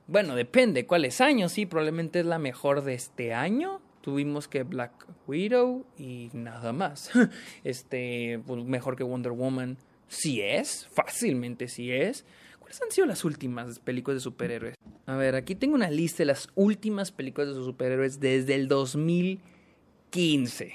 Bueno, 0.08 0.36
depende 0.36 0.86
cuáles 0.86 1.21
años, 1.21 1.54
sí, 1.54 1.65
probablemente 1.65 2.19
es 2.19 2.26
la 2.26 2.39
mejor 2.39 2.84
de 2.84 2.95
este 2.95 3.34
año. 3.34 3.82
Tuvimos 4.02 4.47
que 4.47 4.63
Black 4.63 4.91
Widow 5.28 5.86
y 5.97 6.30
nada 6.34 6.74
más. 6.74 7.12
Este, 7.63 8.41
pues, 8.45 8.65
mejor 8.65 8.97
que 8.97 9.04
Wonder 9.04 9.32
Woman. 9.32 9.78
Sí 10.08 10.41
es, 10.41 10.88
fácilmente 10.93 11.69
sí 11.69 11.91
es. 11.91 12.26
¿Cuáles 12.71 12.84
han 12.84 12.91
sido 12.91 13.05
las 13.05 13.25
últimas 13.25 13.79
películas 13.79 14.15
de 14.15 14.21
superhéroes? 14.21 14.75
A 15.05 15.17
ver, 15.17 15.36
aquí 15.36 15.55
tengo 15.55 15.75
una 15.75 15.89
lista 15.89 16.19
de 16.19 16.27
las 16.27 16.47
últimas 16.55 17.12
películas 17.12 17.49
de 17.49 17.55
superhéroes 17.55 18.21
desde 18.21 18.55
el 18.55 18.69
2015. 18.69 20.71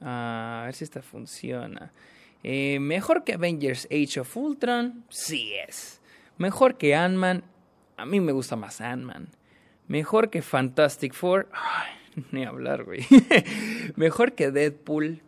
A 0.00 0.62
ver 0.64 0.74
si 0.74 0.82
esta 0.82 1.00
funciona. 1.00 1.92
Eh, 2.42 2.80
mejor 2.80 3.22
que 3.22 3.34
Avengers 3.34 3.86
Age 3.86 4.18
of 4.18 4.36
Ultron, 4.36 5.04
sí 5.10 5.52
es. 5.68 6.00
Mejor 6.38 6.76
que 6.76 6.96
Ant-Man, 6.96 7.44
a 7.96 8.04
mí 8.04 8.18
me 8.18 8.32
gusta 8.32 8.56
más 8.56 8.80
Ant-Man. 8.80 9.28
Mejor 9.86 10.30
que 10.30 10.42
Fantastic 10.42 11.14
Four, 11.14 11.48
Ni 12.32 12.46
hablar, 12.46 12.82
güey. 12.82 13.06
Mejor 13.94 14.32
que 14.32 14.50
Deadpool. 14.50 15.22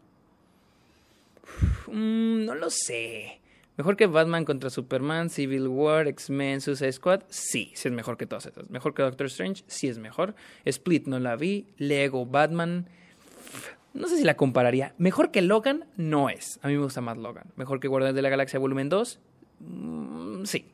Mm, 1.87 2.47
no 2.47 2.57
lo 2.57 2.69
sé. 2.69 3.40
Mejor 3.81 3.97
que 3.97 4.07
Batman 4.07 4.45
contra 4.45 4.69
Superman, 4.69 5.31
Civil 5.31 5.67
War, 5.67 6.07
X-Men, 6.07 6.61
Suicide 6.61 6.93
Squad. 6.93 7.23
Sí, 7.31 7.73
sí 7.75 7.89
es 7.89 7.95
mejor 7.95 8.19
que 8.19 8.27
todas 8.27 8.45
estas. 8.45 8.69
Mejor 8.69 8.93
que 8.93 9.01
Doctor 9.01 9.29
Strange. 9.29 9.65
Sí 9.69 9.89
es 9.89 9.99
mejor. 9.99 10.35
Split 10.67 11.07
no 11.07 11.19
la 11.19 11.35
vi. 11.35 11.65
Lego 11.79 12.27
Batman. 12.27 12.91
No 13.95 14.07
sé 14.07 14.19
si 14.19 14.25
la 14.25 14.37
compararía. 14.37 14.93
Mejor 14.99 15.31
que 15.31 15.41
Logan 15.41 15.87
no 15.97 16.29
es. 16.29 16.61
A 16.61 16.69
mí 16.69 16.75
me 16.75 16.83
gusta 16.83 17.01
más 17.01 17.17
Logan. 17.17 17.47
Mejor 17.57 17.81
que 17.81 17.89
Guardianes 17.89 18.17
de 18.17 18.21
la 18.21 18.29
Galaxia 18.29 18.59
Volumen 18.59 18.91
2. 18.91 19.19
Mm, 19.61 20.45
sí. 20.45 20.67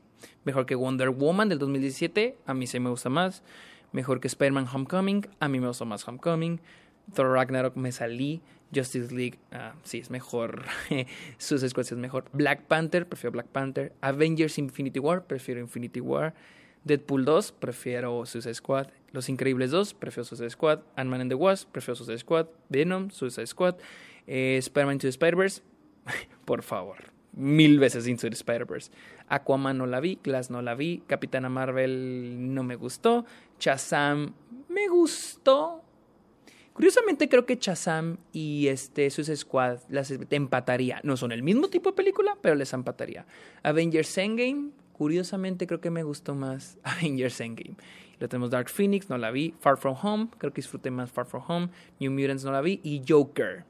Mejor 0.42 0.66
que 0.66 0.75
Wonder 0.75 1.11
Woman 1.11 1.49
del 1.49 1.61
2017. 1.61 2.37
A 2.45 2.55
mí 2.55 2.66
sí 2.66 2.81
me 2.81 2.90
gusta 2.90 3.09
más. 3.09 3.45
Mejor 3.92 4.19
que 4.19 4.27
Spider-Man 4.27 4.66
Homecoming. 4.66 5.29
A 5.38 5.47
mí 5.47 5.61
me 5.61 5.69
gusta 5.69 5.85
más 5.85 6.09
Homecoming. 6.09 6.59
Thor 7.14 7.31
Ragnarok 7.31 7.77
me 7.77 7.92
salí. 7.92 8.42
Justice 8.74 9.14
League, 9.14 9.38
uh, 9.52 9.76
sí, 9.85 9.98
es 9.98 10.11
mejor. 10.11 10.64
Suicide 11.38 11.70
Squad 11.70 11.87
es 11.87 11.92
mejor. 11.92 12.24
Black 12.33 12.62
Panther, 12.62 13.07
prefiero 13.07 13.33
Black 13.33 13.46
Panther. 13.48 13.92
Avengers 14.00 14.59
Infinity 14.59 14.98
War, 14.98 15.24
prefiero 15.24 15.61
Infinity 15.61 16.00
War. 16.00 16.35
Deadpool 16.85 17.24
2, 17.24 17.52
prefiero 17.52 18.26
Suicide 18.26 18.55
Squad. 18.55 18.88
Los 19.12 19.29
Increíbles 19.29 19.70
2, 19.70 19.94
prefiero 19.94 20.24
Suicide 20.24 20.50
Squad. 20.50 20.81
Ant-Man 20.96 21.22
and 21.22 21.31
the 21.31 21.35
Wasp, 21.35 21.70
prefiero 21.72 21.96
Suicide 21.96 22.18
Squad. 22.18 22.46
Venom, 22.68 23.11
Suicide 23.11 23.46
Squad. 23.46 23.76
Eh, 24.26 24.59
Spider-Man 24.61 24.98
to 24.98 25.09
Spider-Verse, 25.09 25.62
por 26.44 26.62
favor. 26.62 26.96
Mil 27.33 27.79
veces 27.79 28.07
Into 28.07 28.29
the 28.29 28.37
Spider-Verse. 28.37 28.90
Aquaman 29.29 29.79
no 29.79 29.87
la 29.87 30.00
vi, 30.00 30.18
Glass 30.22 30.50
no 30.50 30.62
la 30.62 30.74
vi. 30.74 31.02
Capitana 31.07 31.48
Marvel 31.48 32.55
no 32.55 32.62
me 32.62 32.76
gustó. 32.76 33.24
Shazam 33.61 34.35
me 34.68 34.88
gustó, 34.88 35.83
Curiosamente 36.77 37.31
creo 37.31 37.47
que 37.47 37.59
Chazam 37.59 38.19
y 38.35 38.69
este 38.69 39.09
Suicide 39.09 39.39
Squad 39.39 39.79
las 39.89 40.11
empataría. 40.11 41.01
No 41.05 41.17
son 41.17 41.33
el 41.33 41.43
mismo 41.43 41.69
tipo 41.69 41.89
de 41.89 41.97
película, 41.97 42.37
pero 42.43 42.55
les 42.55 42.71
empataría. 42.75 43.25
Avengers 43.62 44.19
Endgame, 44.19 44.73
curiosamente 44.93 45.67
creo 45.67 45.81
que 45.81 45.89
me 45.89 46.03
gustó 46.03 46.35
más 46.35 46.77
Avengers 46.83 47.41
Endgame. 47.41 47.77
Lo 48.19 48.29
tenemos 48.29 48.51
Dark 48.51 48.69
Phoenix, 48.69 49.09
no 49.09 49.17
la 49.17 49.31
vi. 49.31 49.55
Far 49.59 49.79
From 49.79 49.97
Home, 50.03 50.29
creo 50.37 50.53
que 50.53 50.57
disfruté 50.57 50.91
más 50.91 51.11
Far 51.11 51.25
From 51.25 51.45
Home. 51.49 51.71
New 51.99 52.12
Mutants 52.12 52.45
no 52.45 52.53
la 52.53 52.61
vi. 52.61 52.79
Y 52.83 53.03
Joker. 53.09 53.65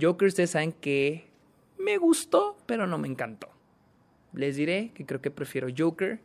Joker 0.00 0.28
ustedes 0.28 0.52
saben 0.52 0.72
que 0.72 1.28
me 1.78 1.98
gustó, 1.98 2.56
pero 2.64 2.86
no 2.86 2.96
me 2.96 3.08
encantó. 3.08 3.50
Les 4.32 4.56
diré 4.56 4.90
que 4.94 5.04
creo 5.04 5.20
que 5.20 5.30
prefiero 5.30 5.68
Joker 5.76 6.18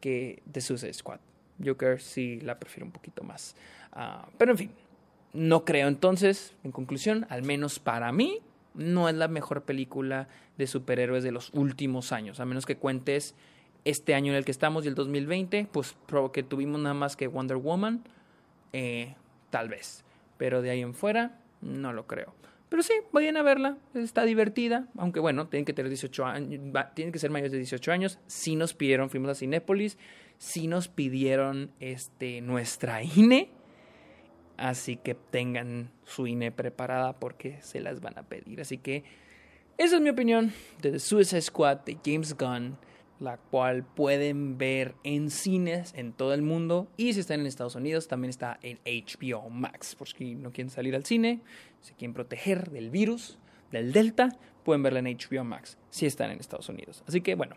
que 0.00 0.42
The 0.50 0.60
Suicide 0.60 0.92
Squad. 0.92 1.20
Joker 1.64 2.00
sí 2.00 2.40
la 2.40 2.58
prefiero 2.58 2.86
un 2.86 2.92
poquito 2.92 3.22
más. 3.22 3.54
Uh, 3.92 4.28
pero 4.36 4.50
en 4.50 4.58
fin, 4.58 4.70
no 5.36 5.64
creo. 5.64 5.88
Entonces, 5.88 6.54
en 6.64 6.72
conclusión, 6.72 7.26
al 7.28 7.42
menos 7.42 7.78
para 7.78 8.10
mí, 8.12 8.40
no 8.74 9.08
es 9.08 9.14
la 9.14 9.28
mejor 9.28 9.62
película 9.62 10.28
de 10.58 10.66
superhéroes 10.66 11.22
de 11.22 11.32
los 11.32 11.50
últimos 11.54 12.12
años. 12.12 12.40
A 12.40 12.44
menos 12.44 12.66
que 12.66 12.76
cuentes 12.76 13.34
este 13.84 14.14
año 14.14 14.32
en 14.32 14.38
el 14.38 14.44
que 14.44 14.50
estamos 14.50 14.84
y 14.84 14.88
el 14.88 14.94
2020, 14.94 15.68
pues 15.70 15.96
que 16.32 16.42
tuvimos 16.42 16.80
nada 16.80 16.94
más 16.94 17.16
que 17.16 17.28
Wonder 17.28 17.56
Woman, 17.56 18.02
eh, 18.72 19.14
tal 19.50 19.68
vez. 19.68 20.04
Pero 20.38 20.62
de 20.62 20.70
ahí 20.70 20.80
en 20.80 20.94
fuera, 20.94 21.38
no 21.60 21.92
lo 21.92 22.06
creo. 22.06 22.34
Pero 22.68 22.82
sí, 22.82 22.94
vayan 23.12 23.36
a 23.36 23.42
verla, 23.42 23.78
está 23.94 24.24
divertida, 24.24 24.88
aunque 24.98 25.20
bueno, 25.20 25.46
tienen 25.46 25.64
que 25.64 25.72
tener 25.72 25.88
18 25.88 26.26
años, 26.26 26.60
tienen 26.94 27.12
que 27.12 27.20
ser 27.20 27.30
mayores 27.30 27.52
de 27.52 27.58
18 27.58 27.92
años. 27.92 28.18
Sí 28.26 28.56
nos 28.56 28.74
pidieron, 28.74 29.08
fuimos 29.08 29.30
a 29.30 29.34
Cinépolis, 29.36 29.98
sí 30.38 30.66
nos 30.66 30.88
pidieron 30.88 31.70
este, 31.78 32.40
nuestra 32.40 33.04
INE, 33.04 33.50
Así 34.56 34.96
que 34.96 35.14
tengan 35.14 35.90
su 36.04 36.26
INE 36.26 36.52
preparada 36.52 37.12
porque 37.18 37.58
se 37.62 37.80
las 37.80 38.00
van 38.00 38.18
a 38.18 38.22
pedir. 38.22 38.60
Así 38.60 38.78
que 38.78 39.04
esa 39.78 39.96
es 39.96 40.02
mi 40.02 40.08
opinión 40.08 40.52
de 40.80 40.92
The 40.92 40.98
Suicide 40.98 41.42
Squad 41.42 41.80
de 41.80 41.98
James 42.02 42.34
Gunn, 42.34 42.78
la 43.20 43.36
cual 43.36 43.84
pueden 43.84 44.56
ver 44.56 44.94
en 45.04 45.30
cines 45.30 45.92
en 45.94 46.12
todo 46.12 46.32
el 46.32 46.42
mundo. 46.42 46.88
Y 46.96 47.12
si 47.12 47.20
están 47.20 47.40
en 47.40 47.46
Estados 47.46 47.74
Unidos, 47.74 48.08
también 48.08 48.30
está 48.30 48.58
en 48.62 48.78
HBO 48.84 49.50
Max. 49.50 49.94
Por 49.94 50.08
si 50.08 50.34
no 50.34 50.52
quieren 50.52 50.70
salir 50.70 50.94
al 50.94 51.04
cine, 51.04 51.40
si 51.82 51.92
quieren 51.92 52.14
proteger 52.14 52.70
del 52.70 52.90
virus, 52.90 53.38
del 53.70 53.92
Delta, 53.92 54.30
pueden 54.64 54.82
verla 54.82 55.00
en 55.00 55.18
HBO 55.18 55.44
Max 55.44 55.76
si 55.90 56.06
están 56.06 56.30
en 56.30 56.40
Estados 56.40 56.68
Unidos. 56.68 57.04
Así 57.06 57.20
que 57.20 57.34
bueno. 57.34 57.56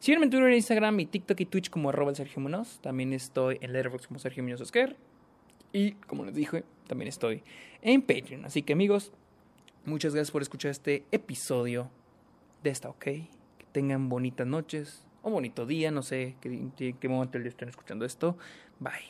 Sígueme 0.00 0.26
en 0.26 0.30
Twitter, 0.30 0.52
Instagram 0.52 1.00
y 1.00 1.06
TikTok 1.06 1.40
y 1.40 1.46
Twitch 1.46 1.70
como 1.70 1.88
arroba 1.88 2.14
Sergio 2.14 2.42
Munoz. 2.42 2.78
También 2.82 3.14
estoy 3.14 3.56
en 3.62 3.72
Letterboxd 3.72 4.06
como 4.06 4.20
Sergio 4.20 4.42
Munoz 4.42 4.60
Oscar. 4.60 4.96
Y 5.74 5.92
como 6.06 6.24
les 6.24 6.34
dije, 6.36 6.64
también 6.86 7.08
estoy 7.08 7.42
en 7.82 8.00
Patreon. 8.00 8.44
Así 8.44 8.62
que 8.62 8.72
amigos, 8.72 9.12
muchas 9.84 10.14
gracias 10.14 10.30
por 10.30 10.40
escuchar 10.40 10.70
este 10.70 11.04
episodio 11.10 11.90
de 12.62 12.70
esta 12.70 12.88
OK. 12.88 13.04
Que 13.04 13.28
tengan 13.72 14.08
bonitas 14.08 14.46
noches 14.46 15.04
o 15.22 15.30
bonito 15.30 15.66
día, 15.66 15.90
no 15.90 16.02
sé 16.02 16.36
qué, 16.40 16.94
qué 16.98 17.08
momento 17.08 17.38
estén 17.38 17.68
escuchando 17.68 18.04
esto. 18.04 18.38
Bye. 18.78 19.02